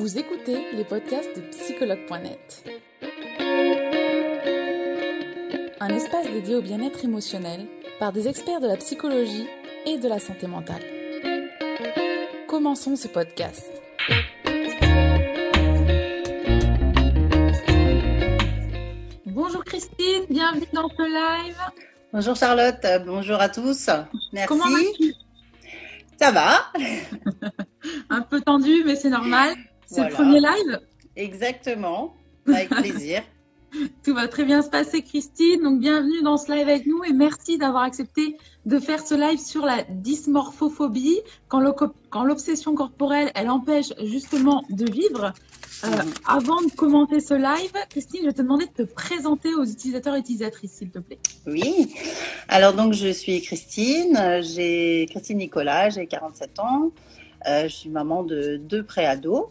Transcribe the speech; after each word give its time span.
Vous 0.00 0.16
écoutez 0.16 0.56
les 0.72 0.84
podcasts 0.84 1.36
de 1.36 1.42
psychologue.net. 1.50 2.64
Un 5.78 5.88
espace 5.90 6.26
dédié 6.32 6.54
au 6.54 6.62
bien-être 6.62 7.04
émotionnel 7.04 7.66
par 7.98 8.10
des 8.10 8.26
experts 8.26 8.60
de 8.60 8.66
la 8.66 8.78
psychologie 8.78 9.46
et 9.84 9.98
de 9.98 10.08
la 10.08 10.18
santé 10.18 10.46
mentale. 10.46 10.80
Commençons 12.48 12.96
ce 12.96 13.08
podcast. 13.08 13.70
Bonjour 19.26 19.62
Christine, 19.66 20.24
bienvenue 20.30 20.66
dans 20.72 20.88
ce 20.88 21.02
live. 21.02 21.58
Bonjour 22.10 22.36
Charlotte, 22.36 22.86
bonjour 23.04 23.38
à 23.38 23.50
tous. 23.50 23.90
Merci. 24.32 24.48
Comment 24.48 24.64
vas-tu? 24.64 25.12
Ça 26.18 26.30
va? 26.32 26.72
Un 28.08 28.22
peu 28.22 28.40
tendu, 28.40 28.82
mais 28.86 28.96
c'est 28.96 29.10
normal. 29.10 29.54
C'est 29.92 30.04
le 30.04 30.14
premier 30.14 30.38
live 30.38 30.80
Exactement, 31.16 32.14
avec 32.46 32.68
plaisir. 32.70 33.22
Tout 34.04 34.14
va 34.14 34.28
très 34.28 34.44
bien 34.44 34.62
se 34.62 34.68
passer, 34.68 35.02
Christine. 35.02 35.62
Donc, 35.62 35.80
bienvenue 35.80 36.22
dans 36.22 36.36
ce 36.36 36.52
live 36.52 36.68
avec 36.68 36.86
nous 36.86 37.02
et 37.02 37.12
merci 37.12 37.58
d'avoir 37.58 37.82
accepté 37.82 38.36
de 38.66 38.78
faire 38.78 39.04
ce 39.04 39.14
live 39.14 39.40
sur 39.40 39.66
la 39.66 39.82
dysmorphophobie, 39.88 41.20
quand 41.48 42.24
l'obsession 42.24 42.74
corporelle, 42.74 43.32
elle 43.34 43.50
empêche 43.50 43.92
justement 44.04 44.62
de 44.70 44.88
vivre. 44.90 45.32
Euh, 45.84 45.88
avant 46.26 46.60
de 46.62 46.70
commenter 46.76 47.20
ce 47.20 47.34
live, 47.34 47.72
Christine, 47.88 48.20
je 48.22 48.26
vais 48.26 48.32
te 48.32 48.42
demander 48.42 48.66
de 48.66 48.84
te 48.84 48.92
présenter 48.92 49.54
aux 49.54 49.64
utilisateurs 49.64 50.14
et 50.14 50.20
utilisatrices, 50.20 50.72
s'il 50.72 50.90
te 50.90 51.00
plaît. 51.00 51.18
Oui. 51.46 51.94
Alors, 52.48 52.74
donc, 52.74 52.92
je 52.92 53.08
suis 53.08 53.40
Christine. 53.40 54.40
J'ai 54.42 55.06
Christine 55.10 55.38
Nicolas, 55.38 55.90
j'ai 55.90 56.06
47 56.06 56.58
ans. 56.60 56.92
Euh, 57.46 57.64
je 57.64 57.74
suis 57.74 57.90
maman 57.90 58.22
de 58.22 58.56
deux 58.56 58.82
préados, 58.82 59.50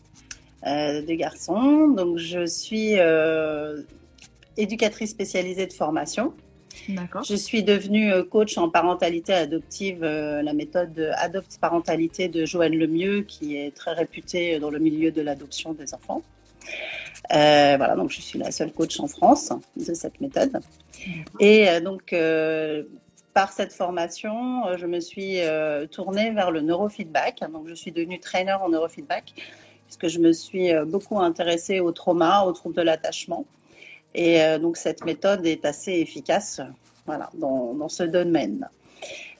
euh, 0.65 1.01
deux 1.01 1.15
garçons. 1.15 1.87
Donc, 1.87 2.17
je 2.17 2.45
suis 2.45 2.99
euh, 2.99 3.81
éducatrice 4.57 5.11
spécialisée 5.11 5.65
de 5.65 5.73
formation. 5.73 6.33
D'accord. 6.87 7.23
Je 7.23 7.35
suis 7.35 7.63
devenue 7.63 8.11
euh, 8.11 8.23
coach 8.23 8.57
en 8.57 8.69
parentalité 8.69 9.33
adoptive, 9.33 10.03
euh, 10.03 10.41
la 10.41 10.53
méthode 10.53 11.11
Adopt 11.17 11.57
Parentalité 11.59 12.27
de 12.27 12.45
Joanne 12.45 12.75
Lemieux, 12.75 13.21
qui 13.21 13.57
est 13.57 13.75
très 13.75 13.93
réputée 13.93 14.59
dans 14.59 14.69
le 14.69 14.79
milieu 14.79 15.11
de 15.11 15.21
l'adoption 15.21 15.73
des 15.73 15.93
enfants. 15.93 16.21
Euh, 17.33 17.75
voilà, 17.77 17.95
donc 17.95 18.11
je 18.11 18.21
suis 18.21 18.39
la 18.39 18.51
seule 18.51 18.71
coach 18.71 18.99
en 18.99 19.07
France 19.07 19.51
de 19.75 19.93
cette 19.93 20.19
méthode. 20.21 20.59
Et 21.39 21.67
donc, 21.81 22.13
euh, 22.13 22.83
par 23.33 23.53
cette 23.53 23.73
formation, 23.73 24.75
je 24.75 24.85
me 24.85 24.99
suis 24.99 25.41
euh, 25.41 25.85
tournée 25.85 26.31
vers 26.31 26.51
le 26.51 26.61
neurofeedback. 26.61 27.41
Donc, 27.51 27.67
je 27.67 27.73
suis 27.73 27.91
devenue 27.91 28.19
trainer 28.19 28.53
en 28.53 28.69
neurofeedback, 28.69 29.33
puisque 29.89 30.07
je 30.07 30.19
me 30.19 30.33
suis 30.33 30.71
euh, 30.71 30.85
beaucoup 30.85 31.19
intéressée 31.19 31.79
au 31.79 31.91
trauma, 31.91 32.43
aux 32.43 32.51
troubles 32.51 32.75
de 32.75 32.83
l'attachement. 32.83 33.45
Et 34.13 34.43
euh, 34.43 34.59
donc, 34.59 34.77
cette 34.77 35.03
méthode 35.03 35.47
est 35.47 35.65
assez 35.65 35.93
efficace 35.93 36.61
voilà, 37.07 37.31
dans, 37.33 37.73
dans 37.73 37.89
ce 37.89 38.03
domaine. 38.03 38.69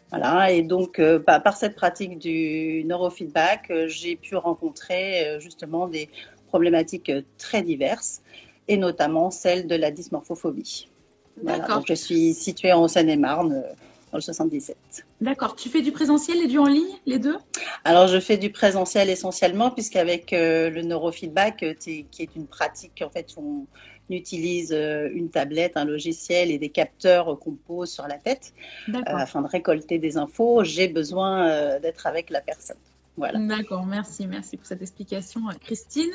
Voilà, 0.09 0.51
et 0.51 0.63
donc, 0.63 0.97
euh, 0.97 1.19
bah, 1.19 1.39
par 1.39 1.55
cette 1.55 1.75
pratique 1.75 2.17
du 2.17 2.83
neurofeedback, 2.85 3.69
euh, 3.69 3.87
j'ai 3.87 4.15
pu 4.15 4.35
rencontrer 4.35 5.27
euh, 5.27 5.39
justement 5.39 5.87
des 5.87 6.09
problématiques 6.47 7.11
très 7.37 7.61
diverses, 7.61 8.23
et 8.67 8.77
notamment 8.77 9.29
celle 9.29 9.67
de 9.67 9.75
la 9.75 9.91
dysmorphophobie. 9.91 10.89
Voilà, 11.43 11.67
donc 11.67 11.85
je 11.87 11.93
suis 11.93 12.33
située 12.33 12.73
en 12.73 12.87
Seine-et-Marne, 12.87 13.63
dans 14.11 14.17
le 14.17 14.21
77. 14.21 14.75
D'accord. 15.21 15.55
Tu 15.55 15.69
fais 15.69 15.81
du 15.81 15.91
présentiel 15.91 16.37
et 16.41 16.47
du 16.47 16.57
en 16.57 16.65
ligne, 16.65 16.97
les 17.05 17.19
deux? 17.19 17.37
Alors, 17.83 18.07
je 18.07 18.19
fais 18.19 18.37
du 18.37 18.51
présentiel 18.51 19.09
essentiellement, 19.09 19.71
puisqu'avec 19.71 20.33
euh, 20.33 20.69
le 20.69 20.81
neurofeedback, 20.81 21.63
euh, 21.63 21.73
qui 21.73 22.07
est 22.19 22.35
une 22.35 22.47
pratique, 22.47 23.03
en 23.05 23.09
fait, 23.09 23.27
on 23.37 23.65
utilise 24.09 24.73
euh, 24.73 25.09
une 25.13 25.29
tablette, 25.29 25.77
un 25.77 25.85
logiciel 25.85 26.49
et 26.49 26.57
des 26.57 26.69
capteurs 26.69 27.33
euh, 27.33 27.35
qu'on 27.35 27.53
pose 27.53 27.91
sur 27.91 28.07
la 28.07 28.17
tête 28.17 28.53
afin 29.05 29.41
de 29.41 29.47
récolter 29.47 29.99
des 29.99 30.17
infos. 30.17 30.63
J'ai 30.63 30.87
besoin 30.87 31.79
d'être 31.79 32.07
avec 32.07 32.29
la 32.29 32.41
personne. 32.41 32.77
Voilà. 33.17 33.37
D'accord, 33.37 33.85
merci, 33.85 34.25
merci 34.27 34.57
pour 34.57 34.65
cette 34.65 34.81
explication, 34.81 35.41
Christine. 35.61 36.11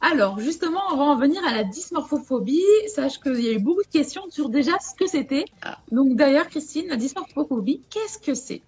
Alors, 0.00 0.38
justement, 0.38 0.80
on 0.92 0.96
va 0.96 1.04
en 1.04 1.16
venir 1.16 1.42
à 1.46 1.52
la 1.52 1.64
dysmorphophobie. 1.64 2.60
Sache 2.88 3.18
qu'il 3.20 3.40
y 3.40 3.48
a 3.48 3.52
eu 3.52 3.58
beaucoup 3.58 3.82
de 3.82 3.88
questions 3.88 4.22
sur 4.28 4.48
déjà 4.50 4.72
ce 4.78 4.94
que 4.94 5.06
c'était. 5.06 5.46
Ah. 5.62 5.78
Donc, 5.90 6.16
d'ailleurs, 6.16 6.48
Christine, 6.48 6.88
la 6.88 6.96
dysmorphophobie, 6.96 7.82
qu'est-ce 7.88 8.18
que 8.18 8.34
c'est? 8.34 8.62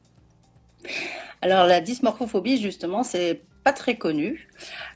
Alors, 1.42 1.66
la 1.66 1.80
dysmorphophobie, 1.80 2.58
justement, 2.58 3.02
c'est 3.02 3.42
pas 3.64 3.72
très 3.72 3.96
connu. 3.96 4.48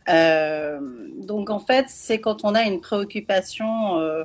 Euh, 0.09 0.79
donc, 1.17 1.51
en 1.51 1.59
fait, 1.59 1.87
c'est 1.89 2.21
quand 2.21 2.45
on 2.45 2.55
a 2.55 2.63
une 2.63 2.81
préoccupation, 2.81 3.99
euh, 3.99 4.25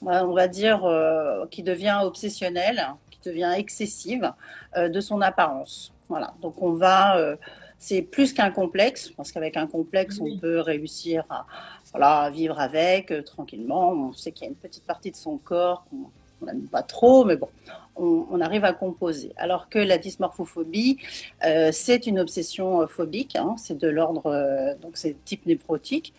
on 0.00 0.32
va 0.32 0.48
dire, 0.48 0.84
euh, 0.84 1.44
qui 1.50 1.62
devient 1.62 1.98
obsessionnelle, 2.02 2.94
qui 3.10 3.18
devient 3.28 3.52
excessive 3.56 4.32
de 4.76 5.00
son 5.00 5.20
apparence. 5.20 5.92
Voilà. 6.08 6.34
Donc, 6.40 6.62
on 6.62 6.72
va. 6.72 7.36
C'est 7.78 8.02
plus 8.02 8.32
qu'un 8.32 8.50
complexe, 8.50 9.10
parce 9.16 9.32
qu'avec 9.32 9.56
un 9.56 9.66
complexe, 9.66 10.20
on 10.20 10.38
peut 10.38 10.60
réussir 10.60 11.24
à, 11.30 11.46
voilà, 11.90 12.30
vivre 12.30 12.58
avec 12.58 13.10
euh, 13.10 13.22
tranquillement. 13.22 13.92
On 13.92 14.12
sait 14.12 14.32
qu'il 14.32 14.44
y 14.44 14.48
a 14.48 14.50
une 14.50 14.56
petite 14.56 14.84
partie 14.84 15.10
de 15.10 15.16
son 15.16 15.36
corps 15.38 15.84
qu'on 15.90 16.10
on 16.42 16.46
n'aime 16.46 16.66
pas 16.68 16.82
trop, 16.82 17.24
mais 17.24 17.36
bon, 17.36 17.48
on, 17.96 18.26
on 18.30 18.40
arrive 18.40 18.64
à 18.64 18.72
composer. 18.72 19.32
Alors 19.36 19.68
que 19.68 19.78
la 19.78 19.98
dysmorphophobie, 19.98 20.98
euh, 21.44 21.70
c'est 21.72 22.06
une 22.06 22.18
obsession 22.18 22.82
euh, 22.82 22.86
phobique, 22.86 23.36
hein, 23.36 23.54
c'est 23.56 23.78
de 23.78 23.88
l'ordre, 23.88 24.26
euh, 24.26 24.74
donc 24.80 24.96
c'est 24.96 25.16
type 25.24 25.46
néphrotique. 25.46 26.12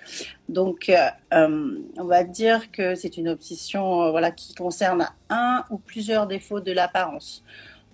Donc, 0.49 0.89
euh, 0.89 1.79
on 1.97 2.05
va 2.05 2.23
dire 2.23 2.71
que 2.71 2.95
c'est 2.95 3.17
une 3.17 3.29
obsession 3.29 4.11
voilà, 4.11 4.31
qui 4.31 4.53
concerne 4.53 5.07
un 5.29 5.63
ou 5.69 5.77
plusieurs 5.77 6.27
défauts 6.27 6.61
de 6.61 6.71
l'apparence. 6.71 7.43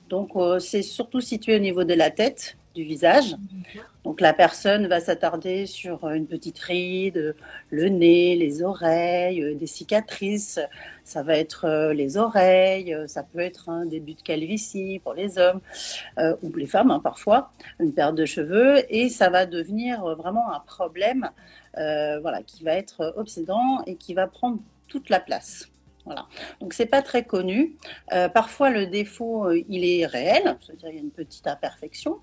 Donc, 0.10 0.32
c'est 0.60 0.82
surtout 0.82 1.22
situé 1.22 1.56
au 1.56 1.60
niveau 1.60 1.86
de 1.86 1.94
la 1.94 2.12
tête, 2.12 2.58
du 2.74 2.84
visage. 2.84 3.36
Donc, 4.04 4.20
la 4.22 4.34
personne 4.34 4.88
va 4.88 5.00
s'attarder 5.00 5.66
sur 5.66 6.09
une 6.09 6.26
petite 6.26 6.58
ride, 6.59 7.36
le 7.70 7.90
nez, 7.90 8.36
les 8.36 8.64
oreilles, 8.64 9.42
euh, 9.44 9.56
des 9.56 9.68
cicatrices. 9.68 10.59
Ça 11.04 11.22
va 11.24 11.38
être 11.38 11.66
euh, 11.66 11.94
les 11.94 12.18
oreilles, 12.18 12.94
euh, 12.94 13.08
ça 13.08 13.24
peut 13.24 13.40
être 13.40 13.70
un 13.70 13.86
début 13.86 14.14
de 14.14 14.22
calvitie 14.22 15.00
pour 15.04 15.14
les 15.14 15.38
hommes 15.38 15.62
euh, 16.18 16.36
ou 16.42 16.54
les 16.56 16.66
femmes 16.66 16.92
hein, 16.92 17.00
parfois, 17.00 17.52
une 17.80 17.94
perte 17.94 18.16
de 18.16 18.26
cheveux, 18.26 18.84
et 18.90 19.10
ça 19.10 19.30
va 19.30 19.46
devenir 19.46 20.04
vraiment 20.16 20.54
un 20.54 20.60
problème, 20.60 21.30
euh, 21.78 22.20
voilà, 22.20 22.42
qui 22.44 22.64
va 22.64 22.74
être 22.74 23.14
obsédant 23.18 23.84
et 23.86 23.96
qui 23.96 24.14
va 24.14 24.28
prendre 24.28 24.60
toute 24.88 25.10
la 25.10 25.20
place. 25.20 25.71
Voilà. 26.06 26.25
Donc 26.59 26.73
c'est 26.73 26.85
pas 26.85 27.01
très 27.01 27.23
connu. 27.23 27.75
Euh, 28.13 28.29
parfois 28.29 28.69
le 28.69 28.88
défaut 28.88 29.45
euh, 29.45 29.62
il 29.69 29.85
est 29.85 30.06
réel, 30.06 30.57
c'est-à-dire 30.62 30.89
il 30.89 30.95
y 30.95 30.97
a 30.97 31.01
une 31.01 31.12
petite 31.12 31.47
imperfection, 31.47 32.19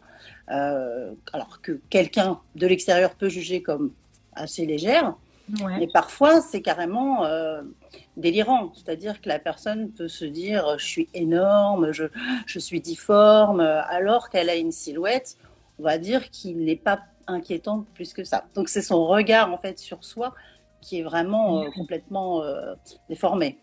euh, 0.51 1.13
alors 1.33 1.61
que 1.61 1.81
quelqu'un 1.91 2.41
de 2.57 2.67
l'extérieur 2.67 3.15
peut 3.15 3.29
juger 3.29 3.63
comme 3.63 3.93
assez 4.35 4.67
légère. 4.67 5.15
Ouais. 5.63 5.79
Mais 5.79 5.87
parfois, 5.87 6.43
c'est 6.43 6.61
carrément 6.61 7.25
délirant. 8.19 8.71
C'est-à-dire 8.75 9.19
que 9.23 9.31
la 9.31 9.39
personne 9.39 9.91
peut 9.91 10.07
se 10.07 10.27
dire 10.27 10.79
je 10.79 10.85
suis 10.85 11.09
énorme, 11.15 11.91
je, 11.91 12.05
je 12.45 12.59
suis 12.59 12.83
difforme, 12.83 13.61
alors 13.61 14.29
qu'elle 14.29 14.51
a 14.51 14.57
une 14.57 14.73
silhouette, 14.73 15.39
on 15.79 15.85
va 15.85 15.97
dire, 15.97 16.29
qui 16.29 16.55
n'est 16.55 16.77
pas 16.77 17.01
inquiétante 17.27 17.87
plus 17.95 18.13
que 18.13 18.25
ça. 18.25 18.45
Donc, 18.55 18.69
c'est 18.69 18.83
son 18.83 19.07
regard, 19.07 19.51
en 19.51 19.57
fait, 19.57 19.79
sur 19.79 20.05
soi 20.05 20.35
qui 20.81 21.01
est 21.01 21.03
vraiment 21.03 21.63
euh, 21.63 21.71
complètement 21.71 22.43
euh, 22.43 22.75
déformé. 23.09 23.59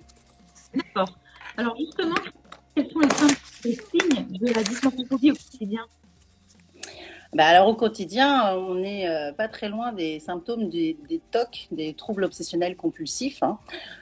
D'accord. 0.76 1.18
Alors, 1.58 1.76
justement, 1.78 2.16
quels 2.76 2.92
sont 2.92 3.00
les 3.64 3.72
signes 3.74 4.26
de 4.30 4.54
la 4.54 4.64
dysmorphophobie 4.64 5.32
au 5.32 5.36
quotidien 5.36 5.86
Bah, 7.34 7.46
alors, 7.46 7.70
au 7.70 7.76
quotidien, 7.76 8.54
on 8.58 8.76
n'est 8.76 9.08
euh, 9.08 9.32
pas 9.32 9.48
très 9.48 9.70
loin 9.70 9.94
des 9.94 10.20
symptômes 10.20 10.68
des, 10.68 10.98
des 11.08 11.22
TOC, 11.32 11.70
des 11.72 11.94
troubles 11.94 12.26
obsessionnels 12.26 12.76
compulsifs. 12.76 13.42
hein. 13.42 13.58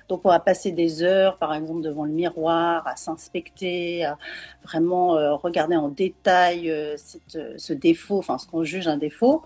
Donc, 0.10 0.22
on 0.24 0.30
va 0.30 0.40
passer 0.40 0.72
des 0.72 1.04
heures, 1.04 1.38
par 1.38 1.54
exemple, 1.54 1.82
devant 1.82 2.06
le 2.06 2.12
miroir, 2.12 2.88
à 2.88 2.96
s'inspecter, 2.96 4.06
à 4.06 4.18
vraiment 4.64 5.16
euh, 5.16 5.36
regarder 5.36 5.76
en 5.76 5.90
détail 5.90 6.72
euh, 6.72 6.96
ce 6.98 7.74
défaut, 7.74 8.18
enfin, 8.18 8.40
ce 8.40 8.48
qu'on 8.48 8.64
juge 8.64 8.88
un 8.88 8.98
défaut. 8.98 9.44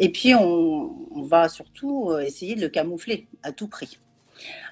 Et 0.00 0.10
puis, 0.10 0.34
on, 0.34 1.22
va 1.22 1.48
surtout 1.48 2.12
essayer 2.18 2.54
de 2.56 2.60
le 2.60 2.68
camoufler 2.68 3.28
à 3.42 3.52
tout 3.52 3.68
prix. 3.68 3.98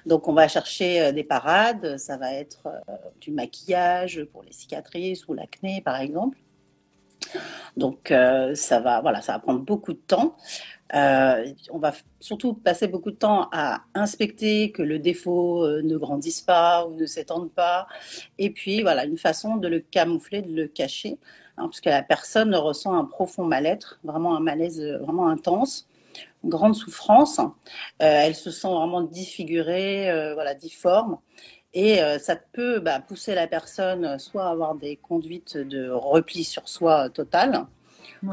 Donc, 0.05 0.27
on 0.27 0.33
va 0.33 0.47
chercher 0.47 1.01
euh, 1.01 1.11
des 1.11 1.23
parades. 1.23 1.97
Ça 1.97 2.17
va 2.17 2.33
être 2.33 2.67
euh, 2.67 2.95
du 3.21 3.31
maquillage 3.31 4.23
pour 4.31 4.43
les 4.43 4.51
cicatrices 4.51 5.27
ou 5.27 5.33
l'acné, 5.33 5.81
par 5.81 5.99
exemple. 5.99 6.37
Donc, 7.77 8.11
euh, 8.11 8.53
ça 8.53 8.79
va, 8.79 9.01
voilà, 9.01 9.21
ça 9.21 9.33
va 9.33 9.39
prendre 9.39 9.61
beaucoup 9.61 9.93
de 9.93 9.99
temps. 9.99 10.35
On 10.93 11.79
va 11.79 11.93
surtout 12.19 12.53
passer 12.53 12.87
beaucoup 12.87 13.09
de 13.09 13.15
temps 13.15 13.49
à 13.51 13.81
inspecter 13.95 14.71
que 14.71 14.83
le 14.83 14.99
défaut 14.99 15.67
ne 15.81 15.97
grandisse 15.97 16.41
pas 16.41 16.85
ou 16.85 16.93
ne 16.93 17.07
s'étende 17.07 17.51
pas. 17.51 17.87
Et 18.37 18.51
puis, 18.51 18.83
voilà, 18.83 19.05
une 19.05 19.17
façon 19.17 19.55
de 19.55 19.67
le 19.67 19.79
camoufler, 19.79 20.43
de 20.43 20.53
le 20.53 20.67
cacher, 20.67 21.17
hein, 21.57 21.63
parce 21.63 21.81
que 21.81 21.89
la 21.89 22.03
personne 22.03 22.53
ressent 22.53 22.93
un 22.95 23.05
profond 23.05 23.43
mal-être, 23.43 23.99
vraiment 24.03 24.35
un 24.35 24.39
malaise 24.39 24.79
vraiment 25.01 25.29
intense. 25.29 25.87
Grande 26.43 26.75
souffrance. 26.75 27.39
elle 27.99 28.35
se 28.35 28.51
sent 28.51 28.67
vraiment 28.67 29.01
défigurée, 29.01 30.33
voilà, 30.33 30.53
difforme. 30.53 31.17
Et 31.73 31.99
ça 32.19 32.35
peut 32.35 32.79
bah, 32.79 32.99
pousser 32.99 33.33
la 33.33 33.47
personne 33.47 34.19
soit 34.19 34.45
à 34.45 34.51
avoir 34.51 34.75
des 34.75 34.95
conduites 34.95 35.57
de 35.57 35.89
repli 35.89 36.43
sur 36.43 36.67
soi 36.69 37.09
total, 37.09 37.65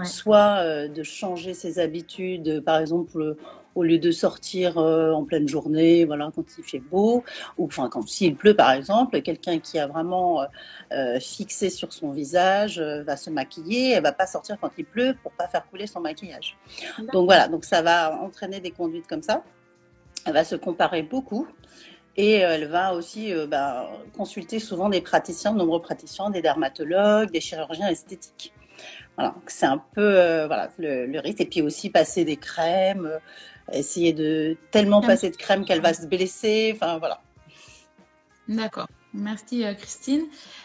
soit 0.04 0.88
de 0.88 1.02
changer 1.02 1.54
ses 1.54 1.78
habitudes, 1.78 2.60
par 2.64 2.78
exemple 2.78 3.36
au 3.75 3.82
lieu 3.82 3.99
de 3.99 4.11
sortir 4.11 4.78
euh, 4.78 5.12
en 5.12 5.25
pleine 5.25 5.49
journée, 5.49 6.05
voilà, 6.05 6.31
quand 6.34 6.44
il 6.58 6.64
fait 6.64 6.81
beau, 6.81 7.25
ou 7.56 7.67
enfin 7.67 7.88
quand 7.88 8.06
s'il 8.08 8.37
pleut 8.37 8.55
par 8.55 8.72
exemple, 8.72 9.20
quelqu'un 9.22 9.58
qui 9.58 9.78
a 9.78 9.87
vraiment 9.87 10.43
euh, 10.43 10.46
euh, 10.93 11.20
fixé 11.20 11.70
sur 11.70 11.93
son 11.93 12.11
visage 12.11 12.81
va 12.81 13.17
se 13.17 13.31
maquiller, 13.31 13.93
elle 13.93 14.02
va 14.02 14.12
pas 14.12 14.26
sortir 14.26 14.58
quand 14.61 14.70
il 14.76 14.84
pleut 14.84 15.14
pour 15.22 15.32
pas 15.32 15.49
faire 15.49 15.67
couler 15.69 15.87
son 15.87 16.00
maquillage. 16.00 16.56
Donc 17.12 17.26
voilà, 17.26 17.49
donc 17.49 17.64
ça 17.64 17.82
va 17.82 18.20
entraîner 18.20 18.61
des 18.61 18.70
conduites 18.70 19.06
comme 19.06 19.22
ça. 19.22 19.44
Elle 20.26 20.34
va 20.34 20.44
se 20.44 20.56
comparer 20.56 21.02
beaucoup. 21.02 21.46
Et 22.16 22.32
elle 22.34 22.66
va 22.66 22.93
aussi 22.93 23.32
bah, 23.49 23.88
consulter 24.16 24.58
souvent 24.58 24.88
des 24.88 25.00
praticiens, 25.00 25.52
de 25.52 25.58
nombreux 25.58 25.81
praticiens, 25.81 26.28
des 26.28 26.43
dermatologues, 26.43 27.31
des 27.31 27.40
chirurgiens 27.40 27.88
esthétiques. 27.88 28.52
Voilà, 29.16 29.34
c'est 29.46 29.66
un 29.66 29.78
peu 29.78 30.44
voilà, 30.46 30.69
le, 30.78 31.06
le, 31.06 31.20
risque. 31.20 31.40
Et 31.40 31.46
puis 31.46 31.62
aussi 31.62 31.88
passer 31.88 32.25
des 32.25 32.37
crèmes, 32.37 33.08
essayer 33.72 34.12
de 34.12 34.56
tellement 34.70 35.00
passer 35.00 35.31
de 35.31 35.37
crème 35.37 35.64
qu'elle 35.64 35.81
va 35.81 35.94
se 35.94 36.06
blesser. 36.06 36.72
Enfin, 36.75 36.99
voilà. 36.99 37.20
D'accord. 38.49 38.88
Merci 39.12 39.64
euh, 39.64 39.75
Christine. 39.75 40.22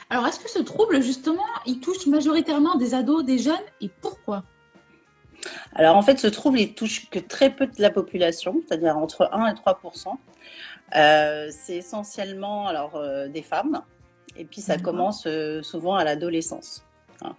Alors, 0.10 0.28
est-ce 0.28 0.40
que 0.40 0.50
ce 0.50 0.60
trouble, 0.60 1.02
justement, 1.02 1.46
il 1.66 1.80
touche 1.80 2.06
majoritairement 2.08 2.76
des 2.76 2.94
ados, 2.94 3.24
des 3.24 3.38
jeunes 3.38 3.56
et 3.82 3.90
pourquoi? 4.02 4.44
Alors, 5.74 5.96
en 5.96 6.02
fait, 6.02 6.20
ce 6.20 6.28
trouble, 6.28 6.60
il 6.60 6.74
touche 6.74 7.10
que 7.10 7.20
très 7.20 7.50
peu 7.50 7.68
de 7.68 7.82
la 7.82 7.90
population, 7.90 8.62
c'est-à-dire 8.68 8.98
entre 8.98 9.30
1 9.32 9.48
et 9.48 9.54
3% 9.54 10.18
euh, 10.96 11.50
C'est 11.52 11.76
essentiellement 11.76 12.68
alors, 12.68 12.96
euh, 12.96 13.28
des 13.28 13.42
femmes 13.42 13.82
et 14.38 14.44
puis 14.44 14.60
ça 14.60 14.78
commence 14.78 15.28
souvent 15.62 15.96
à 15.96 16.04
l'adolescence. 16.04 16.86
Hein. 17.22 17.36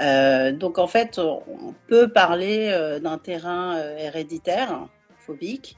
Euh, 0.00 0.52
donc 0.52 0.78
en 0.78 0.86
fait, 0.86 1.18
on 1.18 1.74
peut 1.88 2.08
parler 2.08 2.68
euh, 2.72 2.98
d'un 3.00 3.18
terrain 3.18 3.76
euh, 3.76 3.96
héréditaire, 3.96 4.86
phobique, 5.18 5.76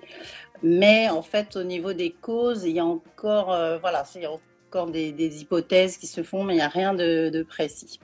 mais 0.62 1.08
en 1.08 1.22
fait, 1.22 1.56
au 1.56 1.64
niveau 1.64 1.92
des 1.92 2.10
causes, 2.10 2.64
il 2.64 2.72
y 2.72 2.78
a 2.78 2.84
encore, 2.84 3.46
voilà, 3.80 4.04
il 4.14 4.22
y 4.22 4.26
a 4.26 4.30
encore 4.30 4.86
des, 4.90 5.40
hypothèses 5.40 5.96
qui 5.96 6.06
se 6.06 6.22
font, 6.22 6.44
mais 6.44 6.54
il 6.54 6.58
n'y 6.58 6.62
a 6.62 6.68
rien 6.68 6.94
de, 6.94 7.42
précis. 7.42 7.98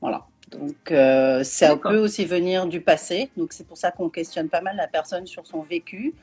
Voilà. 0.00 0.26
Donc, 0.50 0.92
ça 1.44 1.76
peut 1.76 1.98
aussi 1.98 2.26
venir 2.26 2.66
du 2.66 2.82
passé. 2.82 3.30
Donc, 3.38 3.54
c'est 3.54 3.66
pour 3.66 3.78
ça 3.78 3.90
qu'on 3.90 4.10
questionne 4.10 4.50
pas 4.50 4.60
mal 4.60 4.76
la 4.76 4.86
personne 4.86 5.26
sur 5.26 5.46
son 5.46 5.62
vécu 5.62 6.14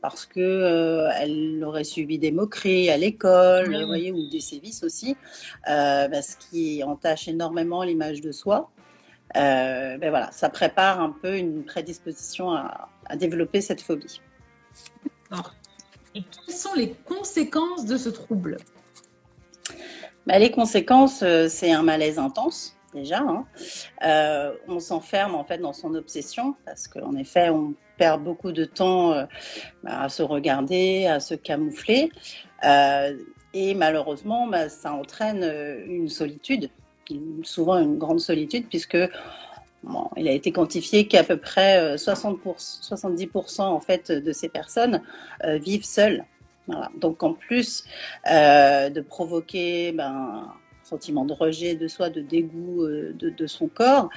parce 0.00 0.26
que 0.26 0.40
euh, 0.40 1.10
elle 1.16 1.62
aurait 1.64 1.84
subi 1.84 2.18
des 2.18 2.30
moqueries 2.30 2.90
à 2.90 2.96
l'école, 2.96 3.74
vous 3.74 3.86
voyez, 3.86 4.12
ou 4.12 4.28
des 4.28 4.40
sévices 4.40 4.82
aussi, 4.82 5.16
euh, 5.68 6.08
bah, 6.08 6.22
ce 6.22 6.36
qui 6.36 6.82
entache 6.84 7.28
énormément 7.28 7.82
l'image 7.82 8.20
de 8.20 8.32
soi. 8.32 8.70
Euh, 9.36 9.98
ben 9.98 10.10
voilà, 10.10 10.30
ça 10.32 10.48
prépare 10.48 11.00
un 11.00 11.10
peu 11.10 11.36
une 11.36 11.64
prédisposition 11.64 12.50
à, 12.52 12.88
développer 13.16 13.60
cette 13.60 13.80
phobie. 13.80 14.20
Et 16.14 16.22
quelles 16.22 16.54
sont 16.54 16.74
les 16.74 16.92
conséquences 17.06 17.86
de 17.86 17.96
ce 17.96 18.10
trouble? 18.10 18.58
Ben, 20.26 20.38
Les 20.38 20.50
conséquences, 20.50 21.24
c'est 21.48 21.72
un 21.72 21.82
malaise 21.82 22.18
intense 22.18 22.76
déjà. 22.94 23.20
Hein. 23.20 23.46
on 24.66 24.80
s'enferme 24.80 25.34
en 25.34 25.44
fait 25.44 25.58
dans 25.58 25.72
son 25.74 25.94
obsession 25.94 26.54
parce 26.64 26.88
qu'en 26.88 27.14
effet, 27.16 27.50
on 27.50 27.74
perd 27.98 28.22
beaucoup 28.22 28.52
de 28.52 28.64
temps 28.64 29.12
euh, 29.12 29.24
bah, 29.82 30.02
à 30.02 30.08
se 30.08 30.22
regarder, 30.22 31.06
à 31.06 31.20
se 31.20 31.34
camoufler. 31.34 32.10
Euh, 32.64 33.16
et 33.52 33.74
malheureusement, 33.74 34.46
bah, 34.46 34.68
ça 34.68 34.92
entraîne 34.92 35.42
euh, 35.42 35.84
une 35.86 36.08
solitude, 36.08 36.70
souvent 37.42 37.78
une 37.78 37.98
grande 37.98 38.20
solitude, 38.20 38.66
puisque 38.68 38.98
il 40.16 40.28
a 40.28 40.32
été 40.32 40.50
quantifié 40.50 41.06
qu'à 41.06 41.22
peu 41.22 41.36
près 41.36 41.96
60 41.96 42.40
70% 42.44 43.62
en 43.62 43.78
fait 43.78 44.10
de 44.10 44.32
ces 44.32 44.48
personnes 44.48 45.00
vivent 45.44 45.84
seules. 45.84 46.24
Donc 46.96 47.22
en 47.22 47.32
plus 47.32 47.84
de 48.26 49.00
provoquer 49.00 49.92
ben, 49.92 50.52
sentiment 50.88 51.24
de 51.24 51.32
rejet 51.32 51.74
de 51.74 51.86
soi, 51.88 52.10
de 52.10 52.20
dégoût 52.20 52.82
euh, 52.82 53.14
de, 53.14 53.46
son 53.46 53.68
corps, 53.68 54.08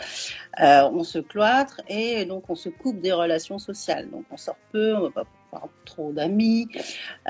euh, 0.62 0.90
on 0.92 1.04
se 1.04 1.20
cloître 1.20 1.82
et 1.88 2.26
donc 2.26 2.50
on 2.50 2.56
se 2.56 2.70
coupe 2.70 3.00
des 3.00 3.12
relations 3.12 3.60
sociales. 3.60 4.10
Donc 4.10 4.26
on 4.32 4.38
sort 4.38 4.58
peu, 4.72 4.96
on 4.96 5.02
va 5.02 5.10
pas 5.10 5.28
avoir 5.54 5.70
trop 5.86 6.12
d'amis, 6.14 6.70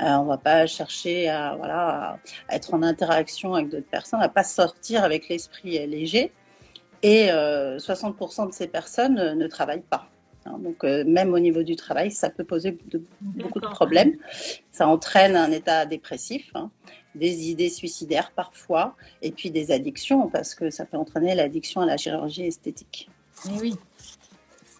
euh, 0.00 0.04
on 0.04 0.24
va 0.24 0.38
pas 0.38 0.66
chercher 0.66 1.28
à, 1.28 1.56
voilà, 1.56 2.18
à 2.48 2.54
être 2.54 2.72
en 2.72 2.82
interaction 2.82 3.54
avec 3.54 3.68
d'autres 3.68 3.90
personnes, 3.90 4.22
à 4.22 4.28
pas 4.28 4.44
sortir 4.44 5.02
avec 5.02 5.28
l'esprit 5.28 5.84
léger. 5.86 6.32
Et 7.04 7.30
60% 7.30 8.46
de 8.46 8.52
ces 8.52 8.68
personnes 8.68 9.34
ne 9.36 9.46
travaillent 9.48 9.80
pas. 9.80 10.06
Hein. 10.46 10.58
donc 10.60 10.84
même 10.84 11.34
au 11.34 11.40
niveau 11.40 11.64
du 11.64 11.74
travail, 11.74 12.12
ça 12.12 12.30
peut 12.30 12.44
poser 12.44 12.78
beaucoup 13.22 13.58
de 13.58 13.66
problèmes. 13.66 14.12
Ça 14.70 14.86
entraîne 14.86 15.34
un 15.34 15.50
état 15.50 15.84
dépressif. 15.84 16.52
Hein 16.54 16.70
des 17.14 17.50
idées 17.50 17.68
suicidaires 17.68 18.32
parfois, 18.34 18.96
et 19.20 19.32
puis 19.32 19.50
des 19.50 19.70
addictions, 19.70 20.28
parce 20.28 20.54
que 20.54 20.70
ça 20.70 20.84
peut 20.84 20.96
entraîner 20.96 21.34
l'addiction 21.34 21.80
à 21.80 21.86
la 21.86 21.96
chirurgie 21.96 22.46
esthétique. 22.46 23.08
Et 23.46 23.60
oui, 23.60 23.74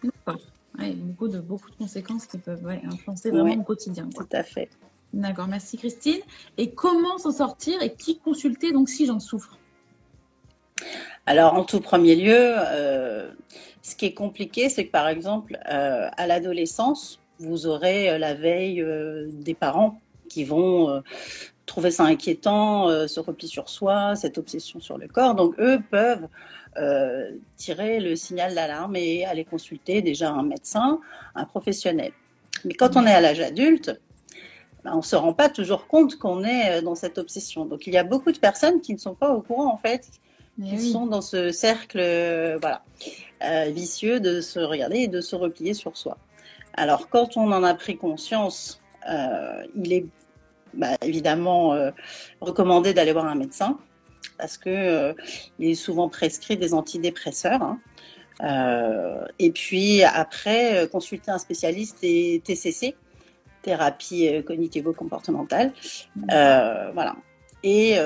d'accord. 0.03 0.41
beaucoup, 0.77 1.27
de, 1.27 1.39
beaucoup 1.39 1.69
de 1.69 1.75
conséquences 1.75 2.25
qui 2.25 2.37
peuvent 2.37 2.65
influencer 2.67 3.29
vraiment 3.29 3.55
le 3.55 3.63
quotidien. 3.63 4.09
Tout 4.09 4.27
à 4.31 4.43
fait. 4.43 4.69
D'accord, 5.13 5.47
merci 5.47 5.77
Christine. 5.77 6.21
Et 6.57 6.71
comment 6.71 7.19
s'en 7.19 7.31
sortir 7.31 7.81
et 7.83 7.93
qui 7.93 8.17
consulter 8.17 8.71
donc 8.71 8.89
si 8.89 9.05
j'en 9.05 9.19
souffre? 9.19 9.59
Alors, 11.25 11.53
en 11.53 11.63
tout 11.63 11.79
premier 11.79 12.15
lieu, 12.15 12.35
euh, 12.35 13.31
ce 13.81 13.95
qui 13.95 14.05
est 14.05 14.13
compliqué, 14.13 14.69
c'est 14.69 14.85
que 14.85 14.91
par 14.91 15.07
exemple, 15.07 15.57
euh, 15.69 16.09
à 16.17 16.27
l'adolescence, 16.27 17.19
vous 17.39 17.67
aurez 17.67 18.09
euh, 18.09 18.17
la 18.17 18.33
veille 18.33 18.85
des 19.31 19.53
parents 19.53 20.01
qui 20.29 20.43
vont 20.43 21.03
trouver 21.65 21.91
ça 21.91 22.03
inquiétant, 22.03 22.89
euh, 22.89 23.07
ce 23.07 23.19
repli 23.19 23.47
sur 23.47 23.69
soi, 23.69 24.15
cette 24.15 24.37
obsession 24.37 24.79
sur 24.79 24.97
le 24.97 25.07
corps. 25.07 25.35
Donc 25.35 25.55
eux 25.59 25.79
peuvent 25.89 26.27
euh, 26.77 27.31
tirer 27.57 27.99
le 27.99 28.15
signal 28.15 28.55
d'alarme 28.55 28.95
et 28.95 29.25
aller 29.25 29.45
consulter 29.45 30.01
déjà 30.01 30.29
un 30.29 30.43
médecin, 30.43 30.99
un 31.35 31.45
professionnel. 31.45 32.11
Mais 32.65 32.73
quand 32.73 32.95
on 32.95 33.05
est 33.05 33.13
à 33.13 33.21
l'âge 33.21 33.39
adulte, 33.39 33.99
ben, 34.83 34.91
on 34.93 34.97
ne 34.97 35.01
se 35.01 35.15
rend 35.15 35.33
pas 35.33 35.49
toujours 35.49 35.87
compte 35.87 36.17
qu'on 36.17 36.43
est 36.43 36.79
euh, 36.79 36.81
dans 36.81 36.95
cette 36.95 37.17
obsession. 37.17 37.65
Donc 37.65 37.87
il 37.87 37.93
y 37.93 37.97
a 37.97 38.03
beaucoup 38.03 38.31
de 38.31 38.39
personnes 38.39 38.81
qui 38.81 38.93
ne 38.93 38.99
sont 38.99 39.15
pas 39.15 39.31
au 39.33 39.41
courant 39.41 39.71
en 39.73 39.77
fait, 39.77 40.07
qui 40.61 40.79
sont 40.79 41.07
dans 41.07 41.21
ce 41.21 41.51
cercle 41.51 41.97
voilà, 42.61 42.83
vicieux 43.71 44.19
de 44.19 44.39
se 44.39 44.59
regarder 44.59 44.99
et 44.99 45.07
de 45.07 45.19
se 45.19 45.35
replier 45.35 45.73
sur 45.73 45.97
soi. 45.97 46.19
Alors 46.75 47.09
quand 47.09 47.37
on 47.37 47.51
en 47.51 47.63
a 47.63 47.73
pris 47.73 47.97
conscience, 47.97 48.79
il 49.07 49.93
est 49.93 50.05
bah, 50.73 50.97
évidemment 51.01 51.73
euh, 51.73 51.91
d'aller 52.93 53.11
voir 53.11 53.25
un 53.25 53.35
médecin 53.35 53.77
parce 54.37 54.57
que 54.57 54.69
euh, 54.69 55.13
il 55.59 55.69
est 55.69 55.75
souvent 55.75 56.09
prescrit 56.09 56.57
des 56.57 56.73
antidépresseurs. 56.73 57.61
Hein. 57.61 57.79
Euh, 58.41 59.25
et 59.37 59.51
puis 59.51 60.03
après, 60.03 60.87
consulter 60.91 61.29
un 61.31 61.37
spécialiste 61.37 61.99
et 62.01 62.41
TCC, 62.43 62.95
thérapie 63.61 64.43
cognitivo-comportementale. 64.45 65.73
voilà. 66.27 67.15
Et 67.63 67.97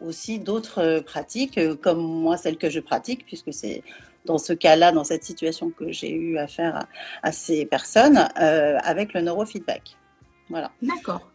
aussi 0.00 0.38
d'autres 0.38 1.00
pratiques, 1.00 1.58
comme 1.80 2.00
moi, 2.00 2.36
celle 2.36 2.58
que 2.58 2.70
je 2.70 2.78
pratique, 2.78 3.24
puisque 3.26 3.52
c'est 3.52 3.82
dans 4.26 4.38
ce 4.38 4.52
cas-là, 4.52 4.92
dans 4.92 5.04
cette 5.04 5.24
situation 5.24 5.70
que 5.70 5.90
j'ai 5.90 6.12
eu 6.12 6.36
affaire 6.38 6.76
à, 6.76 6.88
à 7.22 7.32
ces 7.32 7.64
personnes, 7.64 8.28
avec 8.36 9.14
le 9.14 9.22
neurofeedback. 9.22 9.96
Voilà. 10.50 10.70
D'accord. 10.82 11.28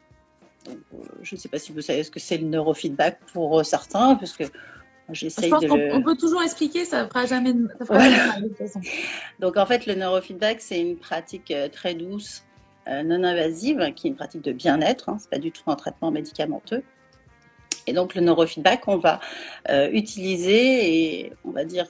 Euh, 0.68 0.74
je 1.22 1.36
ne 1.36 1.40
sais 1.40 1.50
pas 1.50 1.60
si 1.60 1.72
vous 1.72 1.82
savez 1.82 2.04
ce 2.04 2.12
que 2.12 2.20
c'est 2.20 2.38
le 2.38 2.46
neurofeedback 2.46 3.20
pour 3.34 3.60
euh, 3.60 3.64
certains, 3.64 4.16
parce 4.16 4.34
que 4.34 4.44
j'essaye 5.10 5.52
de. 5.52 5.68
Le... 5.68 5.94
On 5.94 6.02
peut 6.02 6.16
toujours 6.16 6.42
expliquer, 6.42 6.86
ça 6.86 7.04
ne 7.04 7.08
fera 7.08 7.26
jamais 7.26 7.54
de, 7.54 7.68
façon. 7.68 8.80
Donc 9.40 9.58
en 9.58 9.66
fait, 9.66 9.86
le 9.86 9.96
neurofeedback, 9.96 10.62
c'est 10.62 10.80
une 10.80 10.98
pratique 10.98 11.52
euh, 11.52 11.70
très 11.70 11.94
douce, 11.94 12.44
non 12.88 13.24
invasive, 13.24 13.94
qui 13.96 14.08
est 14.08 14.10
une 14.10 14.16
pratique 14.16 14.42
de 14.42 14.52
bien-être. 14.52 15.10
Hein, 15.10 15.18
c'est 15.20 15.30
pas 15.30 15.40
du 15.40 15.52
tout 15.52 15.64
un 15.68 15.76
traitement 15.76 16.12
médicamenteux. 16.12 16.84
Et 17.88 17.94
donc 17.94 18.16
le 18.16 18.22
neurofeedback, 18.22 18.88
on 18.88 18.98
va 18.98 19.20
utiliser 19.92 21.22
et 21.22 21.34
on 21.44 21.52
va 21.52 21.66
dire 21.66 21.88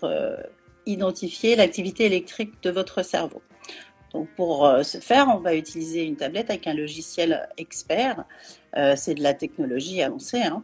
identifier 0.86 1.56
l'activité 1.56 2.06
électrique 2.06 2.62
de 2.62 2.70
votre 2.70 3.04
cerveau. 3.04 3.42
Pour 4.36 4.72
ce 4.84 5.00
faire, 5.00 5.28
on 5.36 5.40
va 5.40 5.56
utiliser 5.56 6.04
une 6.04 6.16
tablette 6.16 6.50
avec 6.50 6.68
un 6.68 6.74
logiciel 6.74 7.50
expert 7.58 8.26
euh, 8.76 8.96
c'est 8.96 9.14
de 9.14 9.22
la 9.22 9.34
technologie 9.34 10.02
avancée. 10.02 10.42
Hein. 10.42 10.64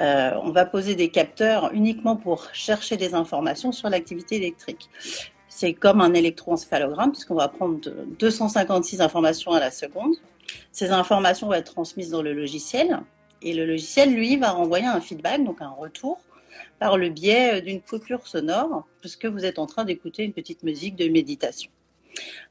Euh, 0.00 0.38
on 0.42 0.50
va 0.50 0.66
poser 0.66 0.94
des 0.94 1.08
capteurs 1.08 1.72
uniquement 1.72 2.16
pour 2.16 2.48
chercher 2.52 2.96
des 2.96 3.14
informations 3.14 3.72
sur 3.72 3.88
l'activité 3.88 4.36
électrique. 4.36 4.88
c'est 5.48 5.72
comme 5.72 6.00
un 6.00 6.14
électroencéphalogramme, 6.14 7.10
puisqu'on 7.10 7.34
va 7.34 7.48
prendre 7.48 7.80
256 8.18 9.00
informations 9.00 9.52
à 9.52 9.60
la 9.60 9.70
seconde. 9.70 10.14
Ces 10.70 10.90
informations 10.90 11.48
vont 11.48 11.54
être 11.54 11.72
transmises 11.72 12.10
dans 12.10 12.22
le 12.22 12.32
logiciel, 12.32 13.00
et 13.42 13.54
le 13.54 13.66
logiciel, 13.66 14.14
lui, 14.14 14.36
va 14.36 14.50
renvoyer 14.50 14.86
un 14.86 15.00
feedback, 15.00 15.42
donc 15.42 15.60
un 15.60 15.70
retour, 15.70 16.20
par 16.78 16.96
le 16.96 17.08
biais 17.08 17.60
d'une 17.60 17.80
coupure 17.80 18.26
sonore, 18.26 18.86
puisque 19.00 19.26
vous 19.26 19.44
êtes 19.44 19.58
en 19.58 19.66
train 19.66 19.84
d'écouter 19.84 20.22
une 20.22 20.32
petite 20.32 20.62
musique 20.62 20.94
de 20.94 21.08
méditation. 21.08 21.70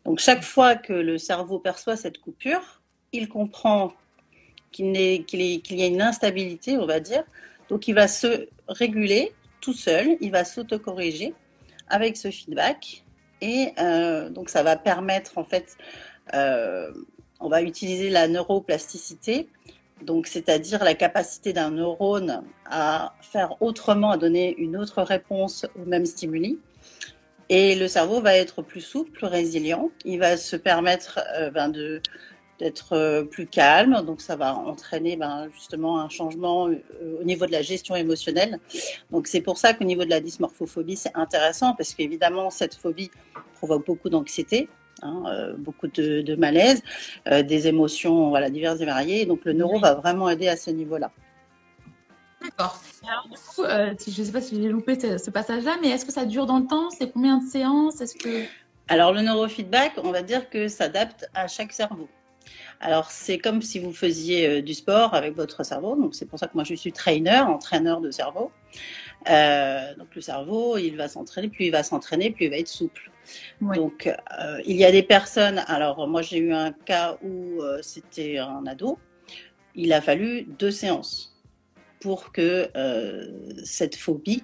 Donc 0.05 0.19
chaque 0.19 0.43
fois 0.43 0.75
que 0.75 0.93
le 0.93 1.17
cerveau 1.17 1.59
perçoit 1.59 1.95
cette 1.95 2.19
coupure, 2.19 2.81
il 3.11 3.29
comprend 3.29 3.93
qu'il 4.71 4.95
y 4.95 5.83
a 5.83 5.87
une 5.87 6.01
instabilité, 6.01 6.77
on 6.77 6.85
va 6.85 6.99
dire. 6.99 7.23
Donc 7.69 7.87
il 7.87 7.93
va 7.93 8.07
se 8.07 8.47
réguler 8.67 9.33
tout 9.61 9.73
seul, 9.73 10.17
il 10.21 10.31
va 10.31 10.43
s'autocorriger 10.43 11.33
avec 11.89 12.17
ce 12.17 12.31
feedback. 12.31 13.03
Et 13.41 13.73
euh, 13.79 14.29
donc 14.29 14.49
ça 14.49 14.63
va 14.63 14.75
permettre 14.75 15.37
en 15.37 15.43
fait, 15.43 15.77
euh, 16.33 16.91
on 17.39 17.49
va 17.49 17.61
utiliser 17.61 18.09
la 18.09 18.27
neuroplasticité, 18.27 19.47
donc 20.01 20.27
c'est-à-dire 20.27 20.83
la 20.83 20.95
capacité 20.95 21.53
d'un 21.53 21.71
neurone 21.71 22.43
à 22.65 23.13
faire 23.21 23.61
autrement, 23.61 24.11
à 24.11 24.17
donner 24.17 24.55
une 24.57 24.77
autre 24.77 25.01
réponse 25.01 25.65
au 25.75 25.85
même 25.85 26.05
stimuli. 26.05 26.59
Et 27.49 27.75
le 27.75 27.87
cerveau 27.87 28.21
va 28.21 28.35
être 28.35 28.61
plus 28.61 28.81
souple, 28.81 29.11
plus 29.11 29.25
résilient. 29.25 29.89
Il 30.05 30.19
va 30.19 30.37
se 30.37 30.55
permettre 30.55 31.19
euh, 31.37 31.49
ben, 31.49 31.69
de 31.69 32.01
d'être 32.59 32.93
euh, 32.93 33.23
plus 33.23 33.45
calme. 33.45 34.01
Donc, 34.03 34.19
ça 34.19 34.35
va 34.35 34.55
entraîner 34.55 35.15
ben, 35.15 35.47
justement 35.53 35.99
un 36.01 36.09
changement 36.09 36.67
euh, 36.67 36.81
au 37.21 37.23
niveau 37.23 37.45
de 37.45 37.51
la 37.51 37.61
gestion 37.61 37.95
émotionnelle. 37.95 38.59
Donc, 39.11 39.27
c'est 39.27 39.41
pour 39.41 39.59
ça 39.59 39.75
qu'au 39.75 39.83
niveau 39.83 40.05
de 40.05 40.09
la 40.09 40.19
dysmorphophobie, 40.19 40.95
c'est 40.95 41.15
intéressant 41.15 41.75
parce 41.75 41.93
qu'évidemment, 41.93 42.49
cette 42.49 42.73
phobie 42.73 43.11
provoque 43.53 43.85
beaucoup 43.85 44.09
d'anxiété. 44.09 44.69
Hein, 45.03 45.53
beaucoup 45.59 45.85
de, 45.87 46.35
malaise, 46.35 46.81
des 47.27 47.67
émotions 47.67 48.29
voilà, 48.29 48.49
diverses 48.49 48.81
et 48.81 48.85
variées. 48.85 49.27
Donc 49.27 49.45
le 49.45 49.53
neuro 49.53 49.79
va 49.79 49.93
vraiment 49.93 50.27
aider 50.27 50.47
à 50.47 50.57
ce 50.57 50.71
niveau-là. 50.71 51.11
D'accord. 52.47 52.81
Alors, 53.07 53.27
du 53.27 53.37
coup, 53.37 53.63
euh, 53.63 53.93
je 54.05 54.21
ne 54.21 54.25
sais 54.25 54.31
pas 54.31 54.41
si 54.41 54.61
j'ai 54.61 54.69
loupé 54.69 54.97
ce, 54.99 55.29
passage-là, 55.29 55.77
mais 55.81 55.89
est-ce 55.89 56.05
que 56.05 56.11
ça 56.11 56.25
dure 56.25 56.45
dans 56.45 56.59
le 56.59 56.67
temps? 56.67 56.89
C'est 56.89 57.11
combien 57.11 57.37
de 57.37 57.47
séances? 57.47 58.01
Est-ce 58.01 58.15
que... 58.15 58.45
Alors, 58.87 59.11
le 59.11 59.21
neurofeedback, 59.21 59.93
on 60.03 60.11
va 60.11 60.21
dire 60.21 60.49
que 60.49 60.67
s'adapte 60.67 61.29
à 61.33 61.47
chaque 61.47 61.73
cerveau. 61.73 62.07
Alors, 62.79 63.11
c'est 63.11 63.37
comme 63.37 63.61
si 63.61 63.79
vous 63.79 63.91
faisiez 63.91 64.47
euh, 64.47 64.61
du 64.61 64.73
sport 64.73 65.13
avec 65.13 65.35
votre 65.35 65.63
cerveau. 65.63 65.95
Donc, 65.95 66.15
c'est 66.15 66.25
pour 66.25 66.39
ça 66.39 66.47
que 66.47 66.53
moi, 66.53 66.63
je 66.63 66.73
suis 66.75 66.93
trainer, 66.93 67.39
entraîneur 67.39 67.99
de 67.99 68.11
cerveau. 68.11 68.51
Euh, 69.29 69.95
donc, 69.95 70.07
le 70.15 70.21
cerveau, 70.21 70.77
il 70.77 70.95
va 70.95 71.09
s'entraîner. 71.09 71.49
Plus 71.49 71.65
il 71.65 71.71
va 71.71 71.83
s'entraîner, 71.83 72.31
plus 72.31 72.45
il 72.45 72.51
va 72.51 72.57
être 72.57 72.67
souple. 72.67 73.11
Donc, 73.61 74.09
il 74.65 74.75
y 74.77 74.85
a 74.85 74.91
des 74.91 75.03
personnes. 75.03 75.61
Alors, 75.67 76.07
moi, 76.07 76.21
j'ai 76.21 76.37
eu 76.37 76.53
un 76.53 76.71
cas 76.71 77.17
où 77.21 77.61
c'était 77.81 78.37
un 78.37 78.65
ado. 78.67 78.99
Il 79.75 79.91
a 79.91 79.99
fallu 79.99 80.43
deux 80.43 80.71
séances 80.71 81.36
pour 82.07 82.31
que 82.31 82.69
euh, 82.77 83.25
cette 83.65 83.97
phobie 83.97 84.41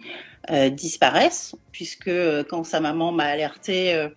euh, 0.52 0.70
disparaisse, 0.70 1.56
puisque 1.72 2.10
euh, 2.10 2.44
quand 2.44 2.66
sa 2.66 2.82
maman 2.82 3.14
m'a 3.14 3.24
alerté, 3.24 4.10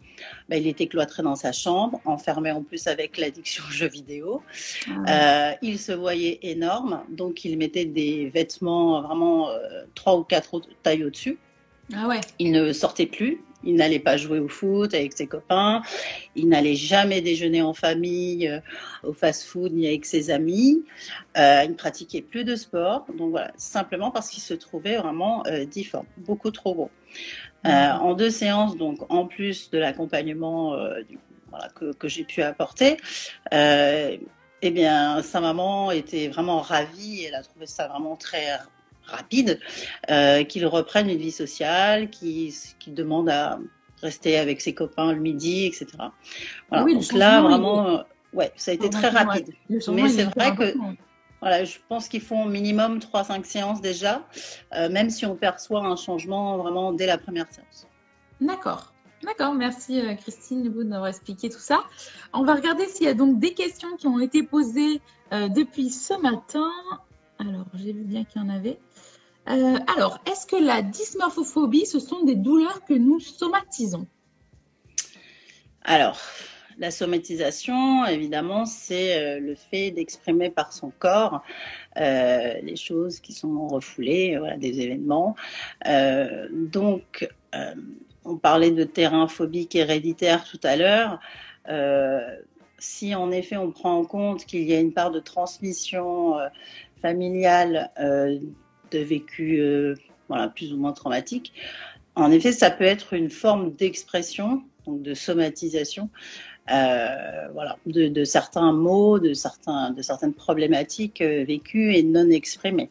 bah, 0.49 0.57
il 0.57 0.67
était 0.67 0.89
cloîtré 0.89 1.23
dans 1.23 1.37
sa 1.37 1.53
chambre, 1.53 2.01
enfermé 2.07 2.51
en 2.51 2.65
plus 2.65 2.89
avec 2.89 3.19
l'addiction 3.19 3.63
aux 3.69 3.71
jeux 3.71 3.87
vidéo. 3.87 4.43
Ah 5.07 5.55
il 5.63 5.79
se 5.79 5.93
voyait 5.93 6.41
énorme, 6.43 7.05
donc 7.09 7.45
il 7.45 7.57
mettait 7.57 7.85
des 7.85 8.29
vêtements 8.31 9.01
vraiment 9.03 9.51
trois 9.95 10.17
ou 10.17 10.25
quatre 10.25 10.61
tailles 10.83 11.05
au-dessus. 11.05 11.39
Ah 11.95 12.09
ouais. 12.09 12.21
Il 12.41 12.51
ne 12.51 12.73
sortait 12.73 13.07
plus, 13.07 13.45
il 13.67 13.75
n'allait 13.75 13.99
pas 13.99 14.17
jouer 14.17 14.39
au 14.39 14.49
foot 14.49 14.95
avec 14.95 15.13
ses 15.13 15.27
copains. 15.27 15.83
Il 16.35 16.49
n'allait 16.49 16.77
jamais 16.77 17.21
déjeuner 17.21 17.61
en 17.63 17.75
famille, 17.75 18.49
euh, 18.49 18.61
au 19.03 19.13
fast-food, 19.13 19.73
ni 19.73 19.87
avec 19.87 20.07
ses 20.07 20.31
amis. 20.31 20.85
Euh, 21.37 21.63
il 21.65 21.71
ne 21.71 21.75
pratiquait 21.75 22.23
plus 22.23 22.45
de 22.45 22.57
sport. 22.57 23.07
Donc 23.19 23.31
voilà, 23.31 23.53
simplement 23.57 24.11
parce 24.11 24.31
qu'il 24.31 24.43
se 24.43 24.55
trouvait 24.55 24.97
vraiment 24.97 25.45
euh, 25.47 25.65
difforme, 25.65 26.07
beaucoup 26.17 26.51
trop 26.51 26.75
gros. 26.75 26.91
Mmh. 27.65 27.69
en 27.69 28.15
deux 28.15 28.31
séances, 28.31 28.77
donc 28.77 28.99
en 29.11 29.27
plus 29.27 29.71
de 29.71 29.79
l'accompagnement 29.79 30.77
que, 31.75 31.93
que 31.95 32.07
j'ai 32.07 32.23
pu 32.23 32.43
apporter, 32.43 32.97
eh 33.51 34.71
bien, 34.71 35.23
sa 35.23 35.41
maman 35.41 35.91
était 35.91 36.29
vraiment 36.29 36.61
ravie. 36.61 37.25
Elle 37.25 37.35
a 37.35 37.43
trouvé 37.43 37.67
ça 37.67 37.89
vraiment 37.89 38.15
très 38.15 38.47
rapide, 39.07 39.61
euh, 40.11 40.45
qu'il 40.45 40.67
reprenne 40.67 41.09
une 41.09 41.19
vie 41.19 41.33
sociale, 41.33 42.11
qu'il 42.11 42.53
demande 42.89 43.29
à 43.29 43.59
rester 44.03 44.39
avec 44.39 44.61
ses 44.61 44.75
copains 44.75 45.13
le 45.13 45.21
midi, 45.21 45.67
etc. 45.67 45.87
Voilà. 46.69 46.93
Donc 46.93 47.13
là, 47.13 47.43
vraiment, 47.43 47.89
euh, 47.89 47.99
ouais, 48.33 48.53
ça 48.57 48.73
a 48.73 48.75
été 48.75 48.91
très 48.91 49.09
rapide. 49.09 49.53
Mais 49.69 50.09
c'est 50.09 50.25
vrai 50.25 50.55
que 50.55 50.75
voilà, 51.41 51.65
je 51.65 51.79
pense 51.89 52.09
qu'il 52.09 52.23
faut 52.23 52.37
au 52.37 52.49
minimum 52.49 52.99
3-5 52.99 53.45
séances 53.45 53.81
déjà, 53.81 54.27
euh, 54.75 54.89
même 54.89 55.11
si 55.11 55.27
on 55.27 55.37
perçoit 55.37 55.85
un 55.85 55.97
changement 55.97 56.57
vraiment 56.57 56.93
dès 56.93 57.07
la 57.07 57.19
première 57.19 57.47
séance. 57.51 57.87
D'accord. 58.41 58.93
D'accord, 59.23 59.55
merci 59.55 60.03
Christine 60.21 60.63
d'avoir 60.63 61.09
expliqué 61.09 61.49
tout 61.49 61.59
ça. 61.59 61.81
On 62.35 62.45
va 62.45 62.55
regarder 62.55 62.87
s'il 62.87 63.07
y 63.07 63.09
a 63.09 63.15
donc 63.15 63.39
des 63.39 63.55
questions 63.55 63.97
qui 63.97 64.07
ont 64.07 64.21
été 64.21 64.43
posées 64.43 65.01
depuis 65.33 65.89
ce 65.89 66.21
matin. 66.21 66.71
Alors, 67.39 67.67
j'ai 67.75 67.93
vu 67.93 68.05
bien 68.05 68.25
qu'il 68.25 68.41
y 68.41 68.45
en 68.45 68.49
avait. 68.49 68.79
Euh, 69.49 69.79
alors, 69.97 70.19
est-ce 70.27 70.47
que 70.47 70.57
la 70.57 70.83
dysmorphophobie, 70.83 71.87
ce 71.87 72.01
sont 72.01 72.25
des 72.25 72.35
douleurs 72.35 72.85
que 72.85 72.95
nous 72.95 73.21
somatisons? 73.21 74.07
Alors, 75.83 76.21
la 76.79 76.91
somatisation, 76.91 78.05
évidemment, 78.07 78.67
c'est 78.67 79.17
euh, 79.17 79.41
le 79.41 79.55
fait 79.55 79.93
d'exprimer 79.93 80.51
par 80.51 80.73
son 80.73 80.91
corps 80.99 81.43
euh, 81.97 82.55
les 82.63 82.77
choses 82.77 83.21
qui 83.21 83.33
sont 83.33 83.69
refoulées, 83.69 84.37
voilà, 84.37 84.57
des 84.57 84.81
événements. 84.81 85.37
donc, 86.53 87.29
on 88.25 88.37
parlait 88.37 88.73
de 88.73 88.85
terrain 88.85 89.29
phobique 89.29 89.77
héréditaire 89.77 90.45
tout 90.45 90.61
à 90.65 90.77
l'heure. 90.77 91.21
si 92.79 93.15
en 93.15 93.31
effet 93.31 93.57
on 93.57 93.71
prend 93.71 93.97
en 93.97 94.05
compte 94.05 94.45
qu'il 94.45 94.65
y 94.65 94.75
a 94.75 94.81
une 94.81 94.93
part 94.93 95.11
de 95.11 95.21
transmission 95.21 96.35
familiale 97.01 97.91
de 98.91 98.99
vécu 98.99 99.61
euh, 99.61 99.95
voilà, 100.29 100.49
plus 100.49 100.73
ou 100.73 100.77
moins 100.77 100.93
traumatique. 100.93 101.53
En 102.15 102.31
effet, 102.31 102.53
ça 102.53 102.71
peut 102.71 102.85
être 102.85 103.13
une 103.13 103.31
forme 103.31 103.73
d'expression, 103.75 104.63
donc 104.87 105.03
de 105.03 105.15
somatisation, 105.15 106.09
euh, 106.73 107.49
voilà, 107.53 107.77
de, 107.87 108.25
certains 108.25 108.73
mots, 108.73 109.19
de, 109.19 109.35
certains, 109.35 109.91
de 109.91 110.03
certaines 110.03 110.35
problématiques 110.35 111.21
euh, 111.21 111.45
vécues 111.45 111.95
et 111.95 112.03
non 112.03 112.31
exprimées. 112.31 112.91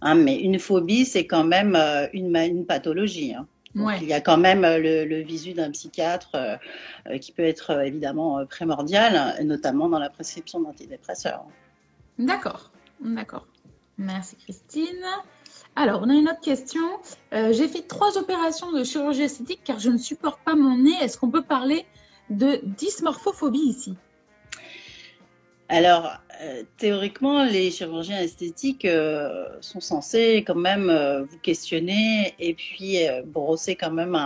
Hein, 0.00 0.14
mais 0.14 0.36
une 0.36 0.58
phobie, 0.58 1.04
c'est 1.04 1.26
quand 1.26 1.44
même 1.44 1.76
une, 2.12 2.34
une 2.36 2.66
pathologie. 2.66 3.34
Hein. 3.34 3.46
Il 3.74 4.06
y 4.06 4.12
a 4.12 4.20
quand 4.20 4.36
même 4.36 4.62
le, 4.62 5.22
visu 5.22 5.54
d'un 5.54 5.70
psychiatre 5.70 6.58
qui 7.20 7.32
peut 7.32 7.44
être 7.44 7.70
évidemment 7.86 8.44
primordial, 8.44 9.36
notamment 9.44 9.88
dans 9.88 10.00
la 10.00 10.10
prescription 10.10 10.60
d'antidépresseurs. 10.60 11.46
D'accord, 12.18 12.71
d'accord. 13.04 13.46
Merci 13.98 14.36
Christine. 14.36 15.04
Alors, 15.76 16.02
on 16.04 16.10
a 16.10 16.14
une 16.14 16.28
autre 16.28 16.40
question. 16.40 16.82
Euh, 17.32 17.52
j'ai 17.52 17.68
fait 17.68 17.82
trois 17.82 18.18
opérations 18.18 18.72
de 18.72 18.84
chirurgie 18.84 19.22
esthétique 19.22 19.60
car 19.64 19.78
je 19.78 19.90
ne 19.90 19.98
supporte 19.98 20.40
pas 20.44 20.54
mon 20.54 20.76
nez. 20.76 20.94
Est-ce 21.00 21.16
qu'on 21.16 21.30
peut 21.30 21.42
parler 21.42 21.86
de 22.30 22.60
dysmorphophobie 22.62 23.58
ici? 23.58 23.96
Alors, 25.68 26.12
euh, 26.42 26.62
théoriquement, 26.76 27.44
les 27.44 27.70
chirurgiens 27.70 28.20
esthétiques 28.20 28.84
euh, 28.84 29.46
sont 29.62 29.80
censés 29.80 30.44
quand 30.46 30.56
même 30.56 30.92
vous 31.30 31.38
questionner 31.38 32.34
et 32.38 32.52
puis 32.52 32.98
brosser 33.24 33.76
quand 33.76 33.92
même 33.92 34.18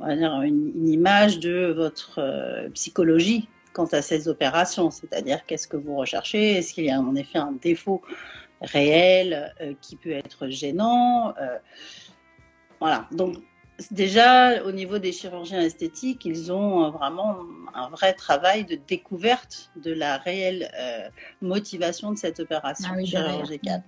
une, 0.00 0.88
image 0.88 1.38
de 1.38 1.72
votre 1.76 2.20
psychologie 2.74 3.48
quant 3.74 3.86
à 3.86 4.00
ces 4.00 4.28
opérations. 4.28 4.90
C'est-à-dire, 4.90 5.44
qu'est-ce 5.46 5.68
que 5.68 5.76
vous 5.76 5.96
recherchez? 5.96 6.52
Est-ce 6.56 6.72
qu'il 6.72 6.86
y 6.86 6.90
a 6.90 6.98
en 6.98 7.14
effet 7.14 7.38
un 7.38 7.52
défaut 7.52 8.00
réel 8.64 9.54
euh, 9.60 9.74
qui 9.80 9.96
peut 9.96 10.12
être 10.12 10.48
gênant. 10.48 11.34
Euh, 11.40 11.58
voilà, 12.80 13.06
donc 13.12 13.36
déjà 13.90 14.62
au 14.64 14.72
niveau 14.72 14.98
des 14.98 15.12
chirurgiens 15.12 15.60
esthétiques, 15.60 16.24
ils 16.24 16.52
ont 16.52 16.90
vraiment 16.90 17.38
un 17.74 17.88
vrai 17.88 18.12
travail 18.12 18.64
de 18.64 18.78
découverte 18.86 19.70
de 19.76 19.92
la 19.92 20.18
réelle 20.18 20.70
euh, 20.78 21.08
motivation 21.40 22.12
de 22.12 22.18
cette 22.18 22.40
opération 22.40 22.90
ah 22.96 23.04
chirurgicale. 23.04 23.82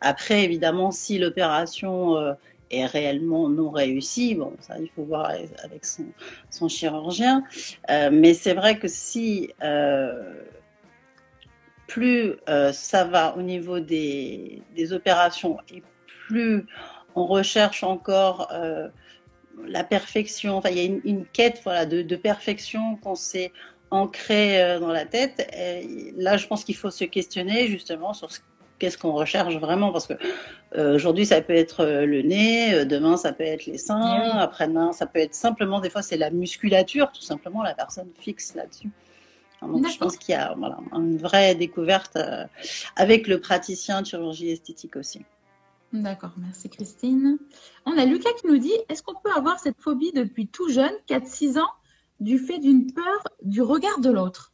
Après, 0.00 0.44
évidemment, 0.44 0.90
si 0.90 1.18
l'opération 1.18 2.16
est 2.72 2.86
réellement 2.86 3.48
non 3.48 3.70
réussie, 3.70 4.34
bon, 4.34 4.52
ça 4.60 4.78
il 4.80 4.88
faut 4.88 5.04
voir 5.04 5.30
avec 5.62 5.84
son, 5.84 6.68
chirurgien, 6.68 7.44
mais 7.88 8.34
c'est 8.34 8.54
vrai 8.54 8.78
que 8.78 8.88
si 8.88 9.50
plus 11.92 12.36
euh, 12.48 12.72
ça 12.72 13.04
va 13.04 13.36
au 13.36 13.42
niveau 13.42 13.78
des, 13.78 14.62
opérations 14.92 15.58
et 15.70 15.82
plus 16.26 16.64
on 17.14 17.26
recherche 17.26 17.82
encore 17.82 18.48
euh, 18.50 18.88
la 19.66 19.84
perfection. 19.84 20.56
Enfin, 20.56 20.70
il 20.70 20.78
y 20.78 20.80
a 20.80 20.98
une, 21.04 21.26
quête 21.26 21.60
voilà, 21.64 21.84
de, 21.84 22.16
perfection 22.16 22.96
qu'on 22.96 23.14
s'est 23.14 23.52
ancré 23.90 24.62
euh, 24.62 24.80
dans 24.80 24.90
la 24.90 25.04
tête. 25.04 25.46
Là, 26.16 26.38
je 26.38 26.46
pense 26.46 26.64
qu'il 26.64 26.76
faut 26.76 26.90
se 26.90 27.04
questionner 27.04 27.66
justement 27.66 28.14
sur 28.14 28.30
qu'est-ce 28.78 28.96
qu'on 28.96 29.12
recherche 29.12 29.56
vraiment 29.56 29.92
parce 29.92 30.06
que 30.06 30.14
euh, 30.76 30.94
aujourd'hui 30.94 31.26
ça 31.26 31.40
peut 31.40 31.54
être 31.54 31.80
euh, 31.80 32.06
le 32.06 32.22
nez, 32.22 32.84
demain 32.84 33.16
ça 33.16 33.32
peut 33.32 33.44
être 33.44 33.66
les 33.66 33.78
seins, 33.78 34.22
eh 34.24 34.38
après-demain 34.38 34.92
ça 34.92 35.06
peut 35.06 35.18
être 35.18 35.34
simplement 35.34 35.80
des 35.80 35.90
fois 35.90 36.02
c'est 36.02 36.16
la 36.16 36.30
musculature, 36.30 37.12
tout 37.12 37.22
simplement 37.22 37.62
la 37.62 37.74
personne 37.74 38.08
fixe 38.18 38.54
là-dessus. 38.54 38.90
Donc 39.60 39.88
je 39.88 39.96
pense 39.96 40.16
qu'il 40.16 40.32
y 40.32 40.36
a 40.36 40.54
voilà, 40.58 40.78
une 40.92 41.18
vraie 41.18 41.54
découverte 41.54 42.18
avec 42.96 43.28
le 43.28 43.40
praticien 43.40 44.02
de 44.02 44.06
chirurgie 44.06 44.50
esthétique 44.50 44.96
aussi. 44.96 45.24
D'accord, 45.92 46.32
merci 46.38 46.68
Christine. 46.68 47.38
On 47.84 47.96
a 47.98 48.04
Lucas 48.06 48.32
qui 48.40 48.46
nous 48.46 48.58
dit 48.58 48.72
est-ce 48.88 49.02
qu'on 49.02 49.14
peut 49.14 49.30
avoir 49.36 49.60
cette 49.60 49.78
phobie 49.78 50.12
depuis 50.12 50.48
tout 50.48 50.68
jeune, 50.70 50.92
4-6 51.08 51.60
ans, 51.60 51.70
du 52.18 52.38
fait 52.38 52.58
d'une 52.58 52.92
peur 52.92 53.24
du 53.42 53.60
regard 53.60 54.00
de 54.00 54.10
l'autre? 54.10 54.51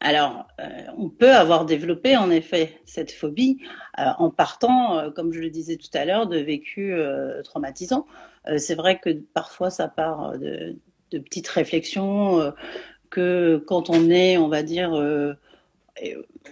Alors, 0.00 0.46
euh, 0.60 0.84
on 0.98 1.08
peut 1.08 1.32
avoir 1.32 1.64
développé 1.64 2.16
en 2.16 2.30
effet 2.30 2.80
cette 2.84 3.10
phobie 3.10 3.58
euh, 3.98 4.04
en 4.18 4.30
partant, 4.30 4.98
euh, 4.98 5.10
comme 5.10 5.32
je 5.32 5.40
le 5.40 5.48
disais 5.48 5.76
tout 5.76 5.88
à 5.94 6.04
l'heure, 6.04 6.26
de 6.26 6.36
vécus 6.38 6.94
traumatisants. 7.44 8.06
c'est 8.58 8.74
vrai 8.74 8.98
que 9.00 9.10
parfois 9.34 9.70
ça 9.70 9.88
part 9.88 10.38
de, 10.38 10.76
de 11.12 11.18
petites 11.18 11.48
réflexions 11.48 12.52
que 13.10 13.62
quand 13.66 13.90
on 13.90 14.10
est, 14.10 14.36
on 14.36 14.48
va 14.48 14.62
dire, 14.62 14.92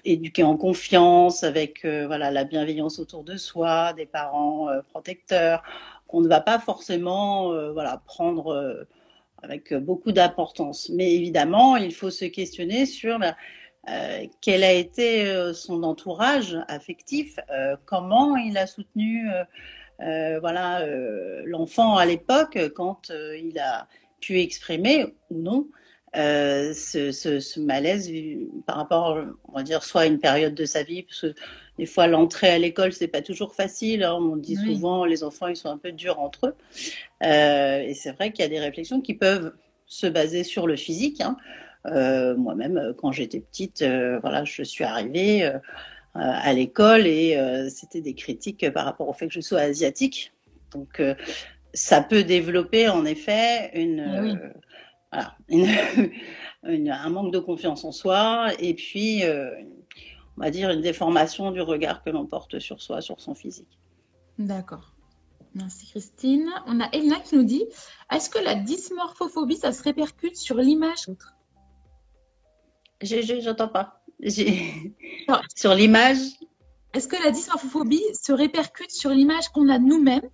éduqué 0.05 0.43
en 0.43 0.57
confiance, 0.57 1.45
avec 1.45 1.85
voilà 1.85 2.31
la 2.31 2.45
bienveillance 2.45 2.99
autour 2.99 3.25
de 3.25 3.37
soi, 3.37 3.93
des 3.93 4.07
parents 4.07 4.69
protecteurs, 4.91 5.63
qu'on 6.07 6.21
ne 6.23 6.29
va 6.29 6.41
pas 6.41 6.59
forcément 6.59 7.53
voilà 7.73 8.03
prendre 8.07 8.87
avec 9.45 9.75
beaucoup 9.75 10.13
d'importance. 10.13 10.91
Mais 10.91 11.15
évidemment, 11.15 11.77
il 11.77 11.95
faut 11.95 12.11
se 12.11 12.25
questionner 12.25 12.87
sur 12.87 13.19
bah, 13.19 13.35
quel 14.41 14.65
a 14.65 14.73
été 14.73 15.53
son 15.53 15.83
entourage 15.83 16.59
affectif, 16.69 17.39
comment 17.85 18.37
il 18.37 18.57
a 18.57 18.67
soutenu 18.67 19.29
voilà 19.99 20.87
l'enfant 21.45 21.99
à 21.99 22.07
l'époque 22.07 22.59
quand 22.75 23.11
il 23.11 23.59
a 23.59 23.87
pu 24.21 24.41
exprimer 24.41 25.05
ou 25.31 25.39
non 25.39 25.69
euh, 26.17 26.73
ce, 26.75 27.61
malaise 27.61 28.11
par 28.67 28.77
rapport, 28.77 29.19
on 29.49 29.53
va 29.53 29.63
dire, 29.65 29.83
soit 29.83 30.03
à 30.03 30.07
une 30.07 30.21
période 30.21 30.55
de 30.55 30.65
sa 30.65 30.85
vie, 30.85 31.03
parce 31.03 31.23
que 31.23 31.35
des 31.78 31.87
fois 31.87 32.07
l'entrée 32.07 32.49
à 32.49 32.59
l'école 32.59 32.93
c'est 32.93 33.09
pas 33.09 33.23
toujours 33.23 33.54
facile. 33.54 34.04
Hein. 34.04 34.14
on 34.14 34.37
dit 34.37 34.57
souvent 34.57 35.04
les 35.04 35.25
enfants 35.25 35.49
ils 35.49 35.57
sont 35.57 35.69
un 35.69 35.78
peu 35.78 35.93
durs 35.93 36.21
entre 36.21 36.49
eux, 36.49 36.54
euh, 37.23 37.81
et 37.81 37.95
c'est 37.95 38.12
vrai 38.12 38.33
qu'il 38.33 38.43
y 38.43 38.47
a 38.47 38.49
des 38.49 38.61
réflexions 38.61 39.00
qui 39.00 39.14
peuvent 39.14 39.52
se 39.87 40.07
baser 40.07 40.45
sur 40.45 40.66
le 40.66 40.76
physique. 40.76 41.21
Hein. 41.21 41.37
Euh, 41.87 42.37
Moi-même, 42.37 42.95
quand 42.99 43.12
j'étais 43.12 43.40
petite, 43.40 43.83
euh, 43.83 44.19
voilà, 44.21 44.45
je 44.45 44.62
suis 44.62 44.85
arrivée 44.85 45.50
à 46.14 46.52
l'école 46.52 47.09
et 47.09 47.37
c'était 47.71 48.00
des 48.00 48.14
critiques 48.14 48.71
par 48.71 48.85
rapport 48.85 49.09
au 49.09 49.12
fait 49.12 49.26
que 49.26 49.35
je 49.35 49.40
sois 49.40 49.61
asiatique. 49.61 50.33
Donc 50.71 51.02
ça 51.73 52.02
peut 52.02 52.23
développer 52.23 52.88
en 52.88 53.04
effet 53.04 53.73
une 53.75 54.40
un 56.90 57.11
manque 57.11 57.33
de 57.33 57.38
confiance 57.40 57.85
en 57.85 57.93
soi 57.93 58.52
et 58.61 58.75
puis, 58.75 59.23
on 60.37 60.43
va 60.43 60.50
dire, 60.50 60.71
une 60.71 60.81
déformation 60.81 61.50
du 61.50 61.61
regard 61.61 62.03
que 62.03 62.11
l'on 62.11 62.26
porte 62.26 62.59
sur 62.59 62.81
soi, 62.83 63.00
sur 63.00 63.21
son 63.21 63.35
physique. 63.35 63.79
D'accord. 64.38 64.95
Merci 65.55 65.87
Christine. 65.87 66.50
On 66.67 66.81
a 66.81 66.88
Elena 66.93 67.21
qui 67.21 67.37
nous 67.37 67.45
dit 67.45 67.64
Est-ce 68.11 68.29
que 68.29 68.41
la 68.41 68.57
dysmorphophobie, 68.57 69.57
ça 69.57 69.73
se 69.73 69.83
répercute 69.83 70.37
sur 70.37 70.57
l'image 70.57 71.07
J'entends 73.00 73.69
pas. 73.69 74.00
sur 75.54 75.75
l'image? 75.75 76.19
Est-ce 76.93 77.06
que 77.06 77.23
la 77.23 77.30
dysmorphophobie 77.30 78.02
se 78.21 78.32
répercute 78.32 78.91
sur 78.91 79.11
l'image 79.11 79.49
qu'on 79.49 79.69
a 79.69 79.78
nous-mêmes 79.78 80.28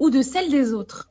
ou 0.00 0.10
de 0.10 0.22
celle 0.22 0.50
des 0.50 0.72
autres? 0.72 1.10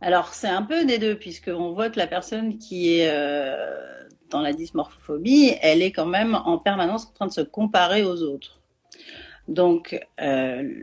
Alors, 0.00 0.34
c'est 0.34 0.48
un 0.48 0.62
peu 0.62 0.84
des 0.84 0.98
deux, 0.98 1.18
puisqu'on 1.18 1.72
voit 1.72 1.88
que 1.88 1.98
la 1.98 2.06
personne 2.06 2.58
qui 2.58 2.98
est 2.98 3.08
euh, 3.10 4.03
la 4.40 4.52
dysmorphophobie, 4.52 5.52
elle 5.60 5.82
est 5.82 5.92
quand 5.92 6.06
même 6.06 6.34
en 6.34 6.58
permanence 6.58 7.06
en 7.06 7.12
train 7.12 7.26
de 7.26 7.32
se 7.32 7.40
comparer 7.40 8.04
aux 8.04 8.22
autres. 8.22 8.60
Donc, 9.48 9.98
euh, 10.20 10.82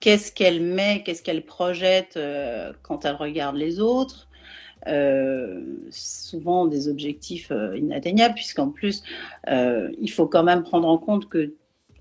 qu'est-ce 0.00 0.32
qu'elle 0.32 0.62
met, 0.62 1.02
qu'est-ce 1.04 1.22
qu'elle 1.22 1.44
projette 1.44 2.16
euh, 2.16 2.72
quand 2.82 3.04
elle 3.04 3.16
regarde 3.16 3.56
les 3.56 3.80
autres? 3.80 4.28
Souvent 5.90 6.66
des 6.66 6.88
objectifs 6.88 7.50
inatteignables, 7.74 8.34
puisqu'en 8.34 8.68
plus, 8.68 9.02
il 9.48 10.10
faut 10.10 10.26
quand 10.26 10.42
même 10.42 10.62
prendre 10.62 10.86
en 10.86 10.98
compte 10.98 11.30
que 11.30 11.54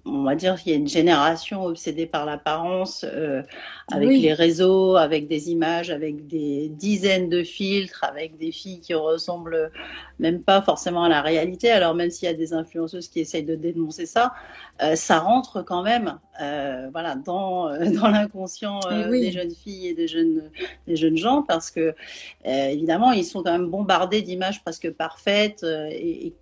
on 0.06 0.24
va 0.24 0.36
dire 0.36 0.62
qu'il 0.62 0.74
y 0.74 0.76
a 0.76 0.78
une 0.78 0.88
génération 0.88 1.63
obsédée 1.63 2.06
par 2.06 2.26
l'apparence, 2.26 3.06
euh, 3.08 3.42
avec 3.89 4.10
les 4.10 4.34
réseaux, 4.34 4.98
avec 4.98 5.28
des 5.28 5.50
images, 5.50 5.89
avec 5.92 6.28
des 6.28 6.68
dizaines 6.68 7.30
de 7.30 7.42
filtres, 7.44 8.04
avec 8.04 8.38
des 8.38 8.52
filles 8.52 8.82
qui 8.82 8.94
ressemblent 8.94 9.72
même 10.20 10.42
pas 10.44 10.62
forcément 10.62 11.06
à 11.06 11.10
la 11.10 11.22
réalité. 11.22 11.72
Alors 11.72 11.96
même 11.96 12.10
s'il 12.10 12.26
y 12.26 12.32
a 12.32 12.34
des 12.34 12.54
influenceuses 12.54 13.08
qui 13.08 13.22
essayent 13.22 13.46
de 13.46 13.56
dénoncer 13.56 14.06
ça, 14.06 14.34
euh, 14.82 14.96
ça 14.96 15.20
rentre 15.20 15.62
quand 15.62 15.84
même, 15.84 16.20
euh, 16.42 16.89
voilà, 16.92 17.16
dans 17.16 17.70
dans 17.94 18.10
l'inconscient 18.10 18.82
eh 18.92 19.10
des 19.10 19.32
jeunes 19.32 19.56
filles 19.56 19.88
et 19.88 19.94
des 19.94 20.10
jeunes 20.10 20.50
des 20.86 20.98
jeunes 20.98 21.18
gens, 21.18 21.44
parce 21.44 21.72
que 21.72 21.96
évidemment 22.44 23.13
ils 23.13 23.26
sont 23.26 23.42
quand 23.42 23.54
même 23.54 23.70
bombardés 23.70 24.22
d'images 24.22 24.62
presque 24.63 24.92
parfaites 24.92 25.63
et, 25.63 26.28
et 26.28 26.34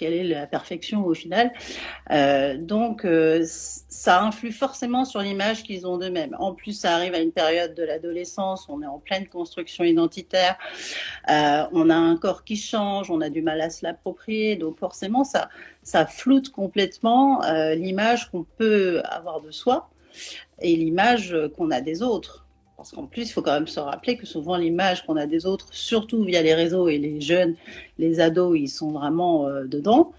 quelle 0.00 0.14
est 0.14 0.24
la 0.24 0.46
perfection 0.46 1.04
au 1.04 1.12
final. 1.12 1.52
Euh, 2.10 2.56
donc, 2.56 3.04
euh, 3.04 3.44
ça 3.44 4.22
influe 4.22 4.50
forcément 4.50 5.04
sur 5.04 5.20
l'image 5.20 5.62
qu'ils 5.62 5.86
ont 5.86 5.98
d'eux-mêmes. 5.98 6.34
En 6.38 6.54
plus, 6.54 6.72
ça 6.72 6.94
arrive 6.94 7.12
à 7.12 7.18
une 7.18 7.32
période 7.32 7.74
de 7.74 7.82
l'adolescence, 7.82 8.66
on 8.70 8.80
est 8.80 8.86
en 8.86 8.98
pleine 8.98 9.28
construction 9.28 9.84
identitaire, 9.84 10.56
euh, 11.28 11.64
on 11.72 11.90
a 11.90 11.94
un 11.94 12.16
corps 12.16 12.44
qui 12.44 12.56
change, 12.56 13.10
on 13.10 13.20
a 13.20 13.28
du 13.28 13.42
mal 13.42 13.60
à 13.60 13.68
se 13.68 13.84
l'approprier, 13.84 14.56
donc 14.56 14.78
forcément, 14.78 15.22
ça, 15.22 15.50
ça 15.82 16.06
floute 16.06 16.48
complètement 16.48 17.42
l'image 17.74 18.30
qu'on 18.30 18.44
peut 18.44 19.02
avoir 19.04 19.42
de 19.42 19.50
soi 19.50 19.90
et 20.62 20.76
l'image 20.76 21.36
qu'on 21.56 21.70
a 21.70 21.82
des 21.82 22.02
autres. 22.02 22.46
Parce 22.80 22.92
qu'en 22.92 23.04
plus, 23.04 23.28
il 23.28 23.32
faut 23.32 23.42
quand 23.42 23.52
même 23.52 23.66
se 23.66 23.78
rappeler 23.78 24.16
que 24.16 24.24
souvent 24.24 24.56
l'image 24.56 25.04
qu'on 25.04 25.16
a 25.16 25.26
des 25.26 25.44
autres, 25.44 25.68
surtout 25.70 26.24
via 26.24 26.40
les 26.40 26.54
réseaux 26.54 26.88
et 26.88 26.96
les 26.96 27.20
jeunes, 27.20 27.54
les 27.98 28.20
ados, 28.20 28.58
ils 28.58 28.70
sont 28.70 28.90
vraiment 28.90 29.46
euh, 29.46 29.66
dedans. 29.66 30.12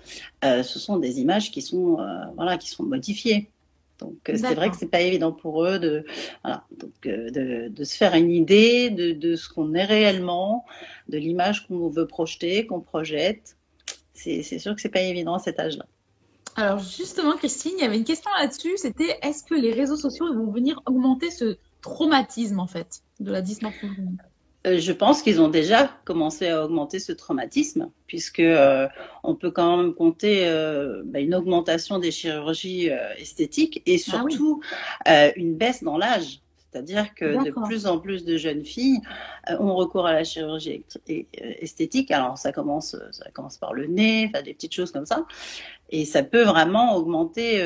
Euh, 0.46 0.62
ce 0.62 0.78
sont 0.78 0.98
des 0.98 1.20
images 1.20 1.50
qui 1.50 1.64
sont, 1.64 2.00
euh, 2.00 2.06
voilà, 2.36 2.60
qui 2.60 2.70
sont 2.70 2.84
modifiées. 2.84 3.50
Donc 3.98 4.14
c'est 4.28 4.54
vrai 4.54 4.70
que 4.70 4.76
c'est 4.76 4.92
pas 4.92 5.02
évident 5.02 5.32
pour 5.32 5.66
eux 5.66 5.80
de, 5.80 6.06
voilà, 6.44 6.64
donc, 6.78 6.92
de, 7.02 7.68
de, 7.68 7.84
se 7.84 7.98
faire 7.98 8.14
une 8.14 8.30
idée 8.30 8.92
de, 8.92 9.12
de 9.12 9.36
ce 9.36 9.50
qu'on 9.50 9.74
est 9.74 9.86
réellement, 9.86 10.64
de 11.10 11.18
l'image 11.18 11.68
qu'on 11.68 11.90
veut 11.90 12.06
projeter, 12.06 12.68
qu'on 12.68 12.80
projette. 12.80 13.58
C'est 14.14 14.44
sûr 14.60 14.76
que 14.76 14.82
c'est 14.82 14.90
pas 14.90 15.02
évident 15.02 15.34
à 15.34 15.40
cet 15.40 15.60
âge-là. 15.60 15.86
Alors 16.56 16.78
justement, 16.78 17.38
Christine, 17.38 17.72
il 17.78 17.82
y 17.82 17.86
avait 17.86 17.98
une 17.98 18.04
question 18.04 18.30
là-dessus. 18.40 18.78
C'était 18.78 19.18
est-ce 19.24 19.44
que 19.44 19.56
les 19.56 19.74
réseaux 19.74 19.98
sociaux 19.98 20.32
vont 20.32 20.52
venir 20.52 20.80
augmenter 20.86 21.32
ce 21.32 21.58
traumatisme 21.82 22.60
en 22.60 22.68
fait 22.68 23.02
de 23.20 23.32
la 23.32 23.42
dysmorphie 23.42 23.88
euh, 24.68 24.78
je 24.80 24.92
pense 24.92 25.24
qu'ils 25.24 25.42
ont 25.42 25.48
déjà 25.48 25.90
commencé 26.06 26.48
à 26.48 26.64
augmenter 26.64 27.00
ce 27.00 27.12
traumatisme, 27.12 27.90
puisque 28.06 28.40
euh, 28.40 28.88
on 29.24 29.34
peut 29.34 29.50
quand 29.50 29.78
même 29.78 29.96
compter 29.96 30.48
euh, 30.48 31.02
bah, 31.04 31.20
une 31.20 31.34
augmentation 31.34 31.98
des 31.98 32.12
chirurgies 32.12 32.90
esthétiques 33.18 33.82
et 33.88 33.96
ah 33.96 34.12
surtout 34.12 34.62
une 35.08 35.56
baisse 35.56 35.84
dans 35.84 35.98
l'âge. 35.98 36.42
C'est-à-dire 36.72 37.14
que 37.14 37.44
de 37.44 37.52
plus 37.66 37.86
en 37.86 38.00
plus 38.00 38.24
de 38.24 38.38
jeunes 38.38 38.64
filles 38.64 39.02
ont 39.60 39.76
recours 39.76 40.06
à 40.06 40.14
la 40.14 40.24
chirurgie 40.24 40.86
esthétique. 41.36 42.12
Alors 42.12 42.38
ça 42.38 42.54
commence, 42.54 42.96
ça 43.12 43.30
commence 43.32 43.58
par 43.58 43.74
le 43.74 43.88
nez, 43.88 44.30
enfin 44.30 44.42
des 44.42 44.54
petites 44.54 44.74
choses 44.74 44.92
comme 44.92 45.06
ça, 45.06 45.26
et 45.90 46.06
ça 46.06 46.24
peut 46.24 46.44
vraiment 46.44 46.96
augmenter 46.96 47.62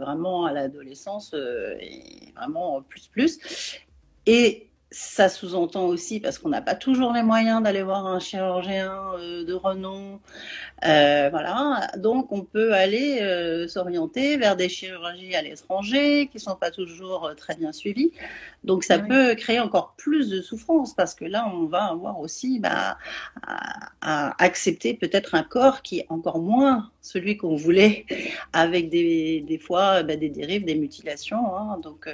vraiment 0.00 0.44
à 0.44 0.52
l'adolescence 0.52 1.34
et 1.34 2.32
vraiment 2.34 2.82
plus 2.82 3.06
plus. 3.06 3.78
Et 4.26 4.68
ça 4.92 5.28
sous-entend 5.28 5.86
aussi, 5.86 6.20
parce 6.20 6.38
qu'on 6.38 6.50
n'a 6.50 6.60
pas 6.60 6.74
toujours 6.74 7.12
les 7.12 7.22
moyens 7.22 7.62
d'aller 7.62 7.82
voir 7.82 8.06
un 8.06 8.20
chirurgien 8.20 8.92
euh, 9.14 9.44
de 9.44 9.54
renom, 9.54 10.20
euh, 10.84 11.28
voilà. 11.30 11.88
Donc, 11.96 12.30
on 12.30 12.42
peut 12.42 12.74
aller 12.74 13.20
euh, 13.22 13.66
s'orienter 13.68 14.36
vers 14.36 14.54
des 14.54 14.68
chirurgies 14.68 15.34
à 15.34 15.42
l'étranger 15.42 16.28
qui 16.30 16.38
sont 16.38 16.56
pas 16.56 16.70
toujours 16.70 17.32
très 17.36 17.54
bien 17.54 17.72
suivies. 17.72 18.12
Donc, 18.64 18.84
ça 18.84 18.98
peut 18.98 19.34
créer 19.34 19.60
encore 19.60 19.94
plus 19.96 20.30
de 20.30 20.40
souffrance 20.40 20.94
parce 20.94 21.14
que 21.14 21.24
là, 21.24 21.50
on 21.52 21.66
va 21.66 21.84
avoir 21.84 22.20
aussi 22.20 22.60
bah, 22.60 22.98
à, 23.46 24.42
accepter 24.42 24.94
peut-être 24.94 25.34
un 25.34 25.42
corps 25.42 25.82
qui 25.82 26.00
est 26.00 26.06
encore 26.08 26.40
moins 26.40 26.90
celui 27.00 27.36
qu'on 27.36 27.56
voulait, 27.56 28.06
avec 28.52 28.88
des, 28.88 29.40
des 29.40 29.58
fois 29.58 30.02
bah, 30.02 30.16
des 30.16 30.30
dérives, 30.30 30.64
des 30.64 30.76
mutilations. 30.76 31.56
Hein. 31.56 31.78
Donc, 31.82 32.08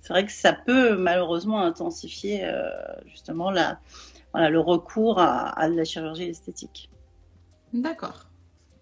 c'est 0.00 0.12
vrai 0.12 0.26
que 0.26 0.32
ça 0.32 0.52
peut 0.52 0.96
malheureusement 0.96 1.60
intensifier 1.60 2.50
justement 3.06 3.50
la, 3.50 3.78
voilà, 4.32 4.50
le 4.50 4.60
recours 4.60 5.18
à, 5.18 5.68
la 5.68 5.84
chirurgie 5.84 6.24
esthétique. 6.24 6.90
D'accord. 7.72 8.26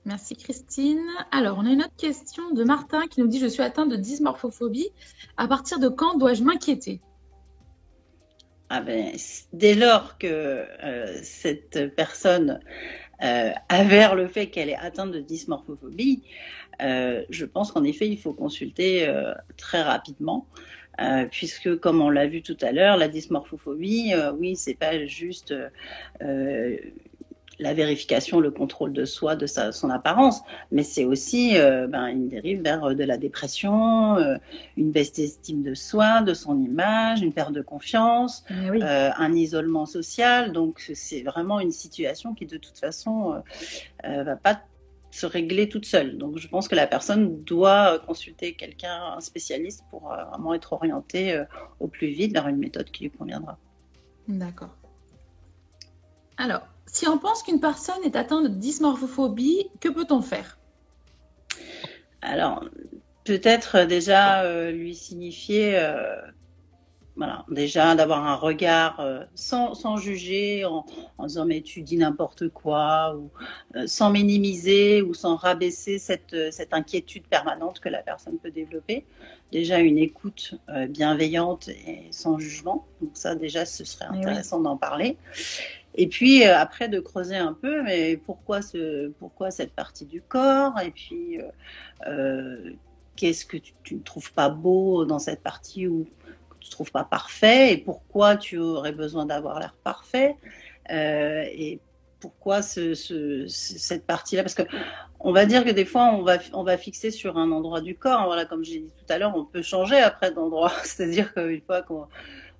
Merci 0.05 0.35
Christine. 0.35 1.05
Alors, 1.31 1.59
on 1.59 1.67
a 1.67 1.71
une 1.71 1.83
autre 1.83 1.97
question 1.97 2.51
de 2.53 2.65
Martin 2.65 3.07
qui 3.07 3.21
nous 3.21 3.27
dit 3.27 3.39
Je 3.39 3.47
suis 3.47 3.63
atteint 3.63 3.87
de 3.87 3.97
dysmorphophobie. 3.97 4.89
À 5.37 5.47
partir 5.47 5.79
de 5.79 5.89
quand 5.89 6.17
dois-je 6.17 6.43
m'inquiéter? 6.43 7.01
Ah 8.73 8.81
ben, 8.81 9.13
Dès 9.53 9.75
lors 9.75 10.17
que 10.17 10.27
euh, 10.29 11.19
cette 11.25 11.95
personne 11.97 12.61
euh, 13.23 13.51
avère 13.69 14.15
le 14.15 14.29
fait 14.29 14.47
qu'elle 14.47 14.71
est 14.71 14.77
atteinte 14.77 15.11
de 15.11 15.19
dysmorphophobie, 15.19 16.23
euh, 16.81 17.25
je 17.31 17.45
pense 17.45 17.73
qu'en 17.73 17.83
effet, 17.83 18.07
il 18.09 18.17
faut 18.17 18.33
consulter 18.33 19.13
très 19.57 19.83
rapidement. 19.83 20.47
Puisque, 21.31 21.79
comme 21.79 22.03
on 22.03 22.11
l'a 22.11 22.27
vu 22.27 22.43
tout 22.43 22.59
à 22.61 22.73
l'heure, 22.73 22.99
la 22.99 23.09
dysmorphophobie, 23.09 24.13
oui, 24.39 24.55
c'est 24.55 24.75
pas 24.75 25.07
juste 25.07 25.55
la 27.61 27.75
vérification, 27.75 28.41
le 28.41 28.51
contrôle 28.51 28.93
de 28.93 29.05
soi, 29.05 29.37
de 29.37 29.47
sa, 29.47 29.73
son 29.73 29.91
apparence, 29.91 30.41
mais 30.73 30.83
c'est 30.83 31.05
aussi 31.05 31.55
ben, 31.55 32.07
une 32.07 32.29
dérive 32.29 32.63
vers 32.63 32.95
de 32.95 33.05
la 33.05 33.17
dépression, 33.17 34.17
une 34.77 34.91
baisse 34.91 35.13
d'estime 35.13 35.63
de 35.63 35.75
soi, 35.75 36.23
de 36.23 36.35
son 36.35 36.61
image, 36.61 37.23
une 37.23 37.33
perte 37.33 37.53
de 37.53 37.63
confiance, 37.63 38.45
oui. 38.51 38.83
un 38.83 39.33
isolement 39.35 39.87
social. 39.87 40.53
Donc, 40.53 40.81
c'est 40.95 41.23
vraiment 41.23 41.61
une 41.61 41.73
situation 41.73 42.35
qui, 42.35 42.47
de 42.47 42.57
toute 42.57 42.79
façon, 42.79 43.43
va 44.03 44.37
pas 44.37 44.61
se 45.11 45.27
régler 45.27 45.69
toute 45.69 45.87
seule. 45.87 46.19
Donc 46.19 46.39
je 46.39 46.49
pense 46.49 46.69
que 46.69 46.75
la 46.75 46.87
personne 46.87 47.43
doit 47.43 47.99
consulter 48.01 48.55
quelqu'un, 48.55 49.15
un 49.17 49.21
spécialiste, 49.21 49.85
pour 49.91 50.13
euh, 50.13 50.25
vraiment 50.25 50.55
être 50.55 50.73
orientée 50.73 51.35
euh, 51.35 51.45
au 51.81 51.89
plus 51.89 52.09
vite 52.09 52.33
vers 52.33 52.49
une 52.49 52.57
méthode 52.57 52.91
qui 52.91 53.05
lui 53.05 53.11
conviendra. 53.11 53.59
D'accord. 54.29 54.77
Alors, 56.37 56.67
si 56.93 57.09
on 57.09 57.19
pense 57.19 57.43
qu'une 57.43 57.61
personne 57.61 58.03
est 58.05 58.17
atteinte 58.17 58.45
de 58.45 58.49
dysmorphophobie, 58.49 59.71
que 59.81 59.89
peut-on 59.89 60.23
faire? 60.23 60.59
Alors, 62.23 62.65
peut-être 63.25 63.85
déjà 63.85 64.43
euh, 64.43 64.71
lui 64.71 64.95
signifier 64.95 65.79
voilà, 67.21 67.45
déjà 67.51 67.95
d'avoir 67.95 68.27
un 68.27 68.35
regard 68.35 68.99
euh, 69.01 69.23
sans, 69.35 69.75
sans, 69.75 69.99
juger, 69.99 70.65
en, 70.65 70.87
en, 71.19 71.27
disant 71.27 71.45
mais 71.45 71.61
tu 71.61 71.83
dis 71.83 71.99
n'importe 71.99 72.49
quoi, 72.49 73.15
ou 73.15 73.31
euh, 73.77 73.87
sans 73.87 74.09
minimiser 74.09 75.03
ou 75.03 75.13
sans 75.13 75.37
rabaisser 75.37 75.99
cette, 75.99 76.33
euh, 76.33 76.51
cette, 76.51 76.73
inquiétude 76.73 77.27
permanente 77.27 77.81
que 77.81 77.91
la 77.91 77.99
personne 77.99 78.39
peut 78.39 78.51
développer. 78.51 79.05
Déjà 79.53 79.81
une 79.81 79.99
écoute 79.99 80.55
euh, 80.71 80.87
bienveillante 80.87 81.69
et 81.69 82.07
sans 82.11 82.39
jugement. 82.39 82.87
Donc 83.03 83.11
ça 83.13 83.35
déjà 83.35 83.67
ce 83.67 83.85
serait 83.85 84.07
intéressant 84.07 84.57
oui. 84.57 84.65
d'en 84.65 84.79
parler. 84.79 85.19
Et 85.95 86.07
puis 86.09 86.47
euh, 86.47 86.57
après 86.57 86.89
de 86.89 87.01
creuser 87.01 87.37
un 87.37 87.53
peu, 87.53 87.83
mais 87.83 88.17
pourquoi, 88.17 88.63
ce, 88.63 89.09
pourquoi 89.19 89.51
cette 89.51 89.73
partie 89.73 90.07
du 90.07 90.23
corps? 90.23 90.79
Et 90.81 90.91
puis 90.91 91.39
qu'est-ce 93.21 93.45
que 93.45 93.59
tu, 93.59 93.95
ne 93.95 94.01
trouves 94.01 94.33
pas 94.33 94.49
beau 94.49 95.05
dans 95.05 95.19
cette 95.19 95.43
partie 95.43 95.87
où 95.87 96.07
tu 96.59 96.69
ne 96.69 96.71
trouves 96.71 96.91
pas 96.91 97.05
parfait? 97.05 97.75
Et 97.75 97.77
pourquoi 97.77 98.37
tu 98.37 98.57
aurais 98.57 98.93
besoin 98.93 99.27
d'avoir 99.27 99.61
l'air 99.61 99.75
parfait? 99.85 100.37
Euh, 100.91 101.45
et 101.53 101.81
pourquoi 102.19 102.63
ce, 102.63 102.95
ce, 102.95 103.47
cette 103.47 104.07
partie-là? 104.07 104.43
Parce 104.43 104.55
que 104.55 104.63
on 105.21 105.33
va 105.33 105.45
dire 105.45 105.65
que 105.65 105.71
des 105.71 105.85
fois, 105.85 106.15
on 106.15 106.23
va, 106.23 106.39
on 106.55 106.63
va 106.63 106.79
fixer 106.79 107.11
sur 107.11 107.37
un 107.37 107.53
endroit 107.53 107.83
du 107.83 107.95
corps. 107.95 108.25
Voilà, 108.25 108.47
comme 108.47 108.65
j'ai 108.65 108.81
dit 108.81 108.93
tout 108.99 109.13
à 109.13 109.19
l'heure, 109.19 109.37
on 109.37 109.45
peut 109.45 109.63
changer 109.63 109.99
après 109.99 110.33
d'endroit. 110.33 110.73
C'est-à-dire 110.85 111.35
qu'une 111.35 111.61
fois 111.61 111.83
qu'on 111.83 112.07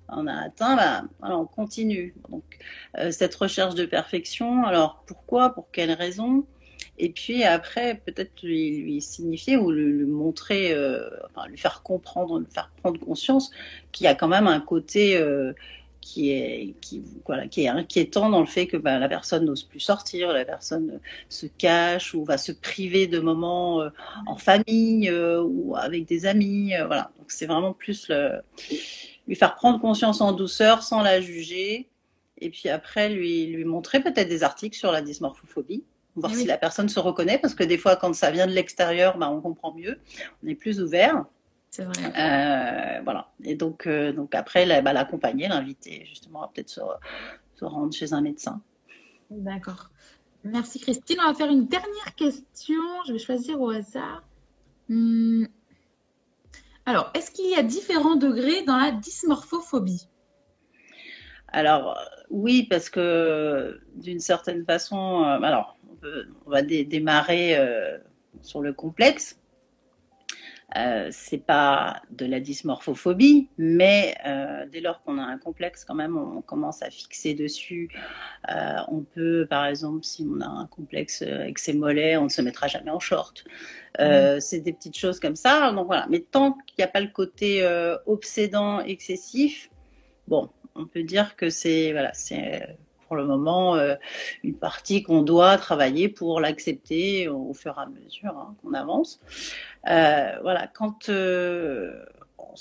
on 0.09 0.27
a 0.27 0.33
atteint, 0.33 0.75
bah, 0.75 1.03
voilà, 1.19 1.37
on 1.37 1.45
continue. 1.45 2.13
Donc, 2.29 2.43
euh, 2.97 3.11
cette 3.11 3.35
recherche 3.35 3.75
de 3.75 3.85
perfection, 3.85 4.65
alors 4.65 5.03
pourquoi 5.05 5.51
Pour 5.53 5.71
quelles 5.71 5.93
raisons 5.93 6.45
et 6.97 7.09
puis 7.09 7.43
après, 7.43 8.01
peut-être 8.05 8.43
lui, 8.43 9.01
signifier 9.01 9.57
ou 9.57 9.71
lui, 9.71 10.05
montrer, 10.05 10.73
euh, 10.73 11.09
enfin, 11.25 11.47
lui 11.47 11.57
faire 11.57 11.81
comprendre, 11.81 12.39
lui 12.39 12.47
faire 12.51 12.71
prendre 12.81 12.99
conscience 12.99 13.49
qu'il 13.91 14.03
y 14.05 14.07
a 14.07 14.13
quand 14.13 14.27
même 14.27 14.45
un 14.45 14.59
côté 14.59 15.17
euh, 15.17 15.53
qui, 16.01 16.31
est, 16.31 16.75
qui, 16.81 17.03
voilà, 17.25 17.47
qui 17.47 17.63
est 17.63 17.67
inquiétant 17.67 18.29
dans 18.29 18.39
le 18.39 18.47
fait 18.47 18.67
que 18.67 18.75
bah, 18.75 18.97
la 18.99 19.07
personne 19.07 19.45
n'ose 19.45 19.63
plus 19.63 19.79
sortir, 19.79 20.33
la 20.33 20.43
personne 20.43 20.99
se 21.29 21.45
cache 21.45 22.13
ou 22.13 22.25
va 22.25 22.37
se 22.37 22.51
priver 22.51 23.07
de 23.07 23.19
moments 23.19 23.81
euh, 23.81 23.89
en 24.25 24.35
famille 24.35 25.09
euh, 25.09 25.41
ou 25.41 25.75
avec 25.75 26.05
des 26.05 26.25
amis. 26.25 26.75
Euh, 26.75 26.87
voilà. 26.87 27.11
Donc 27.19 27.31
c'est 27.31 27.45
vraiment 27.45 27.73
plus 27.73 28.09
le, 28.09 28.41
lui 29.27 29.35
faire 29.35 29.55
prendre 29.55 29.79
conscience 29.79 30.21
en 30.21 30.31
douceur 30.31 30.83
sans 30.83 31.01
la 31.01 31.21
juger. 31.21 31.89
Et 32.37 32.49
puis 32.49 32.69
après, 32.69 33.09
lui, 33.09 33.47
lui 33.47 33.65
montrer 33.65 34.01
peut-être 34.01 34.29
des 34.29 34.43
articles 34.43 34.77
sur 34.77 34.91
la 34.91 35.01
dysmorphophobie 35.01 35.83
voir 36.15 36.31
oui. 36.31 36.39
si 36.39 36.45
la 36.45 36.57
personne 36.57 36.89
se 36.89 36.99
reconnaît, 36.99 37.37
parce 37.37 37.55
que 37.55 37.63
des 37.63 37.77
fois, 37.77 37.95
quand 37.95 38.13
ça 38.13 38.31
vient 38.31 38.47
de 38.47 38.51
l'extérieur, 38.51 39.17
bah, 39.17 39.29
on 39.29 39.41
comprend 39.41 39.73
mieux, 39.73 39.99
on 40.43 40.47
est 40.47 40.55
plus 40.55 40.81
ouvert. 40.81 41.25
C'est 41.69 41.85
vrai. 41.85 42.03
Euh, 42.05 43.01
voilà. 43.03 43.31
Et 43.43 43.55
donc, 43.55 43.87
euh, 43.87 44.11
donc 44.11 44.35
après, 44.35 44.65
l'accompagner, 44.65 45.47
bah, 45.47 45.55
l'inviter 45.55 46.05
justement 46.05 46.43
à 46.43 46.49
peut-être 46.49 46.69
se, 46.69 46.81
se, 47.55 47.63
rendre 47.63 47.93
chez 47.93 48.13
un 48.13 48.21
médecin. 48.21 48.61
D'accord. 49.29 49.89
Merci 50.43 50.79
Christine. 50.79 51.17
On 51.23 51.29
va 51.29 51.33
faire 51.33 51.49
une 51.49 51.67
dernière 51.67 52.15
question. 52.15 52.81
Je 53.07 53.13
vais 53.13 53.19
choisir 53.19 53.61
au 53.61 53.69
hasard. 53.69 54.23
Hum. 54.89 55.47
Alors, 56.85 57.11
est-ce 57.13 57.31
qu'il 57.31 57.49
y 57.49 57.55
a 57.55 57.63
différents 57.63 58.15
degrés 58.15 58.63
dans 58.63 58.77
la 58.77 58.91
dysmorphophobie? 58.91 60.07
Alors, 61.49 61.99
oui, 62.29 62.67
parce 62.69 62.89
que 62.89 63.81
d'une 63.95 64.19
certaine 64.19 64.65
façon, 64.65 65.23
euh, 65.23 65.41
alors, 65.41 65.77
on 66.45 66.49
va 66.49 66.61
dé 66.61 66.85
démarrer 66.85 67.57
euh, 67.57 67.97
sur 68.41 68.61
le 68.61 68.73
complexe. 68.73 69.40
Euh, 70.77 71.09
c'est 71.11 71.45
pas 71.45 72.01
de 72.11 72.25
la 72.25 72.39
dysmorphophobie, 72.39 73.49
mais 73.57 74.15
euh, 74.25 74.65
dès 74.71 74.79
lors 74.79 75.03
qu'on 75.03 75.17
a 75.17 75.23
un 75.23 75.37
complexe, 75.37 75.83
quand 75.83 75.95
même, 75.95 76.17
on 76.17 76.41
commence 76.41 76.81
à 76.81 76.89
fixer 76.89 77.33
dessus. 77.33 77.89
Euh, 78.49 78.77
on 78.87 79.01
peut, 79.01 79.45
par 79.49 79.65
exemple, 79.65 80.03
si 80.03 80.27
on 80.29 80.39
a 80.41 80.47
un 80.47 80.67
complexe 80.67 81.21
avec 81.21 81.59
ses 81.59 81.73
mollets, 81.73 82.17
on 82.17 82.25
ne 82.25 82.29
se 82.29 82.41
mettra 82.41 82.67
jamais 82.67 82.91
en 82.91 82.99
short. 82.99 83.43
Mmh. 83.99 84.39
C'est 84.39 84.61
des 84.61 84.71
petites 84.71 84.97
choses 84.97 85.19
comme 85.19 85.35
ça. 85.35 85.71
Donc 85.73 85.87
voilà. 85.87 86.07
Mais 86.09 86.19
tant 86.19 86.53
qu'il 86.53 86.75
n'y 86.79 86.85
a 86.85 86.87
pas 86.87 87.01
le 87.01 87.09
côté 87.09 87.63
euh, 87.63 87.97
obsédant 88.05 88.79
excessif, 88.79 89.69
bon, 90.27 90.49
on 90.75 90.85
peut 90.85 91.03
dire 91.03 91.35
que 91.35 91.49
c'est 91.49 91.91
voilà, 91.91 92.13
c'est 92.13 92.77
pour 93.11 93.17
le 93.17 93.25
moment 93.25 93.75
euh, 93.75 93.95
une 94.41 94.55
partie 94.55 95.03
qu'on 95.03 95.21
doit 95.21 95.57
travailler 95.57 96.07
pour 96.07 96.39
l'accepter 96.39 97.27
au 97.27 97.53
fur 97.53 97.75
et 97.77 97.81
à 97.81 97.85
mesure 97.85 98.37
hein, 98.37 98.55
qu'on 98.61 98.73
avance. 98.73 99.19
Euh, 99.87 100.31
voilà, 100.41 100.67
quand 100.67 101.09
euh, 101.09 102.03
on, 102.37 102.53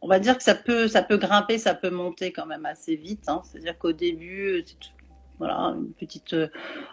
on, 0.00 0.08
va 0.08 0.18
dire 0.18 0.36
que 0.36 0.42
ça 0.42 0.54
peut, 0.54 0.88
ça 0.88 1.02
peut 1.02 1.16
grimper, 1.16 1.58
ça 1.58 1.74
peut 1.74 1.90
monter 1.90 2.32
quand 2.32 2.46
même 2.46 2.66
assez 2.66 2.96
vite. 2.96 3.24
Hein. 3.28 3.42
C'est-à-dire 3.44 3.76
qu'au 3.78 3.92
début, 3.92 4.64
c'est 4.66 4.78
tout, 4.78 4.88
voilà, 5.38 5.74
une 5.76 5.92
petite, 5.92 6.34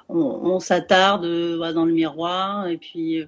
on, 0.10 0.18
on 0.18 0.60
s'attarde 0.60 1.26
voilà, 1.26 1.74
dans 1.74 1.86
le 1.86 1.94
miroir 1.94 2.68
et 2.68 2.78
puis 2.78 3.26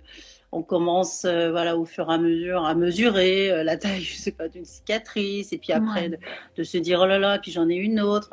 on 0.51 0.63
commence 0.63 1.25
euh, 1.25 1.51
voilà 1.51 1.77
au 1.77 1.85
fur 1.85 2.09
et 2.09 2.13
à 2.13 2.17
mesure 2.17 2.65
à 2.65 2.75
mesurer 2.75 3.51
euh, 3.51 3.63
la 3.63 3.77
taille 3.77 4.01
je 4.01 4.15
sais 4.15 4.31
pas 4.31 4.47
d'une 4.47 4.65
cicatrice 4.65 5.53
et 5.53 5.57
puis 5.57 5.73
après 5.73 6.03
ouais. 6.03 6.09
de, 6.09 6.17
de, 6.57 6.63
se 6.63 6.77
dire 6.77 6.99
oh 7.01 7.05
là 7.05 7.19
là 7.19 7.39
puis 7.39 7.51
j'en 7.51 7.69
ai 7.69 7.75
une 7.75 7.99
autre 7.99 8.29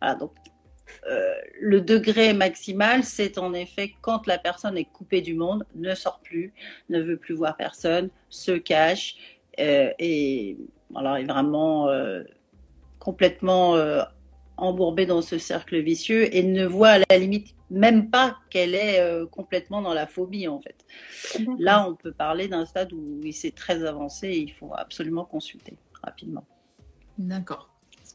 voilà 0.00 0.14
donc 0.14 0.32
euh, 1.08 1.34
le 1.60 1.80
degré 1.80 2.32
maximal, 2.32 3.04
c'est 3.04 3.38
en 3.38 3.54
effet 3.54 3.94
quand 4.00 4.26
la 4.26 4.38
personne 4.38 4.76
est 4.76 4.84
coupée 4.84 5.20
du 5.20 5.34
monde, 5.34 5.64
ne 5.74 5.94
sort 5.94 6.20
plus, 6.22 6.52
ne 6.88 7.00
veut 7.00 7.16
plus 7.16 7.34
voir 7.34 7.56
personne, 7.56 8.10
se 8.28 8.52
cache 8.52 9.16
euh, 9.60 9.90
et 9.98 10.56
voilà, 10.90 11.20
est 11.20 11.24
vraiment 11.24 11.88
euh, 11.88 12.22
complètement 12.98 13.76
euh, 13.76 14.02
embourbée 14.56 15.06
dans 15.06 15.22
ce 15.22 15.38
cercle 15.38 15.78
vicieux 15.80 16.34
et 16.34 16.42
ne 16.42 16.64
voit 16.64 16.90
à 16.90 16.98
la 17.10 17.18
limite 17.18 17.54
même 17.70 18.10
pas 18.10 18.38
qu'elle 18.50 18.74
est 18.74 18.98
complètement 19.30 19.82
dans 19.82 19.92
la 19.92 20.06
phobie 20.06 20.48
en 20.48 20.60
fait. 20.60 20.86
Là, 21.58 21.86
on 21.86 21.94
peut 21.94 22.12
parler 22.12 22.48
d'un 22.48 22.64
stade 22.64 22.92
où 22.94 23.20
il 23.22 23.34
s'est 23.34 23.50
très 23.50 23.84
avancé 23.84 24.28
et 24.28 24.38
il 24.38 24.50
faut 24.50 24.72
absolument 24.74 25.26
consulter 25.26 25.76
rapidement. 26.02 26.46
D'accord. 27.18 27.68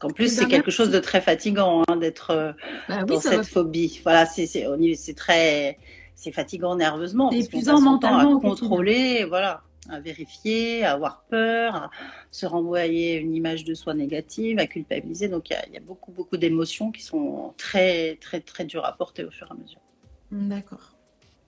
Qu'en 0.04 0.10
plus, 0.12 0.36
c'est 0.36 0.46
quelque 0.48 0.70
chose 0.70 0.90
de 0.90 0.98
très 0.98 1.22
fatigant 1.22 1.82
hein, 1.88 1.96
d'être 1.96 2.30
euh, 2.30 2.52
bah, 2.90 3.04
dans 3.04 3.18
cette 3.18 3.36
va... 3.36 3.42
phobie. 3.42 4.00
Voilà, 4.02 4.26
c'est 4.26 5.16
très, 5.16 5.78
c'est 6.14 6.30
fatigant 6.30 6.76
nerveusement. 6.76 7.30
C'est 7.30 7.38
épuisant 7.38 7.80
mentalement. 7.80 8.36
À 8.36 8.40
contrôler, 8.42 9.24
voilà, 9.24 9.62
à 9.88 10.00
vérifier, 10.00 10.84
à 10.84 10.92
avoir 10.92 11.24
peur, 11.30 11.74
à 11.74 11.90
se 12.30 12.44
renvoyer 12.44 13.14
une 13.14 13.34
image 13.34 13.64
de 13.64 13.72
soi 13.72 13.94
négative, 13.94 14.58
à 14.58 14.66
culpabiliser. 14.66 15.28
Donc, 15.28 15.48
il 15.48 15.56
y, 15.70 15.72
y, 15.72 15.78
a 15.78 15.80
beaucoup, 15.80 16.12
beaucoup 16.12 16.36
d'émotions 16.36 16.92
qui 16.92 17.02
sont 17.02 17.54
très, 17.56 18.18
très, 18.20 18.40
très 18.40 18.66
dures 18.66 18.84
à 18.84 18.92
porter 18.92 19.24
au 19.24 19.30
fur 19.30 19.46
et 19.48 19.52
à 19.52 19.54
mesure. 19.54 19.80
D'accord. 20.30 20.94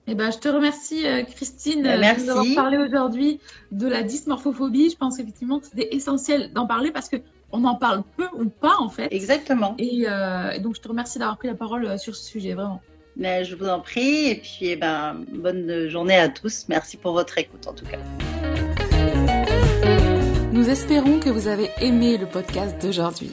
Eh 0.06 0.14
ben, 0.14 0.30
je 0.30 0.38
te 0.38 0.48
remercie, 0.48 1.06
euh, 1.06 1.24
Christine, 1.24 1.82
Ben, 1.82 2.00
de 2.00 2.22
nous 2.22 2.30
avoir 2.30 2.44
merci. 2.44 2.54
parlé 2.54 2.78
aujourd'hui 2.78 3.38
de 3.70 3.86
la 3.86 4.02
dysmorphophobie. 4.02 4.88
Je 4.88 4.96
pense 4.96 5.18
effectivement 5.18 5.58
que 5.60 5.66
c'était 5.66 5.94
essentiel 5.94 6.54
d'en 6.54 6.66
parler 6.66 6.90
parce 6.90 7.10
que 7.10 7.16
on 7.52 7.64
en 7.64 7.74
parle 7.74 8.02
peu 8.16 8.26
ou 8.38 8.48
pas, 8.48 8.76
en 8.78 8.88
fait. 8.88 9.08
Exactement. 9.10 9.74
Et, 9.78 10.04
euh, 10.08 10.50
et 10.50 10.60
donc, 10.60 10.76
je 10.76 10.80
te 10.80 10.88
remercie 10.88 11.18
d'avoir 11.18 11.38
pris 11.38 11.48
la 11.48 11.54
parole 11.54 11.84
euh, 11.84 11.98
sur 11.98 12.14
ce 12.14 12.24
sujet, 12.24 12.54
vraiment. 12.54 12.80
Mais 13.16 13.44
je 13.44 13.56
vous 13.56 13.68
en 13.68 13.80
prie. 13.80 14.26
Et 14.26 14.36
puis, 14.36 14.66
eh 14.66 14.76
ben, 14.76 15.24
bonne 15.32 15.88
journée 15.88 16.16
à 16.16 16.28
tous. 16.28 16.66
Merci 16.68 16.96
pour 16.96 17.12
votre 17.12 17.38
écoute, 17.38 17.66
en 17.66 17.72
tout 17.72 17.86
cas. 17.86 17.98
Nous 20.52 20.68
espérons 20.68 21.20
que 21.20 21.28
vous 21.28 21.48
avez 21.48 21.70
aimé 21.80 22.16
le 22.16 22.26
podcast 22.26 22.80
d'aujourd'hui. 22.80 23.30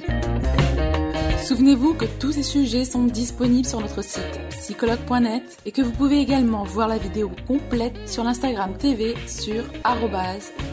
Souvenez-vous 1.44 1.94
que 1.94 2.06
tous 2.20 2.32
ces 2.32 2.44
sujets 2.44 2.86
sont 2.86 3.04
disponibles 3.04 3.68
sur 3.68 3.82
notre 3.82 4.02
site 4.02 4.40
psychologue.net 4.50 5.44
et 5.66 5.74
que 5.74 5.82
vous 5.82 5.92
pouvez 5.92 6.20
également 6.20 6.64
voir 6.64 6.88
la 6.88 6.98
vidéo 6.98 7.32
complète 7.48 8.08
sur 8.08 8.24
l'Instagram 8.24 8.78
TV 8.78 9.16
sur 9.28 9.64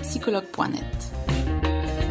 psychologue.net. 0.02 1.09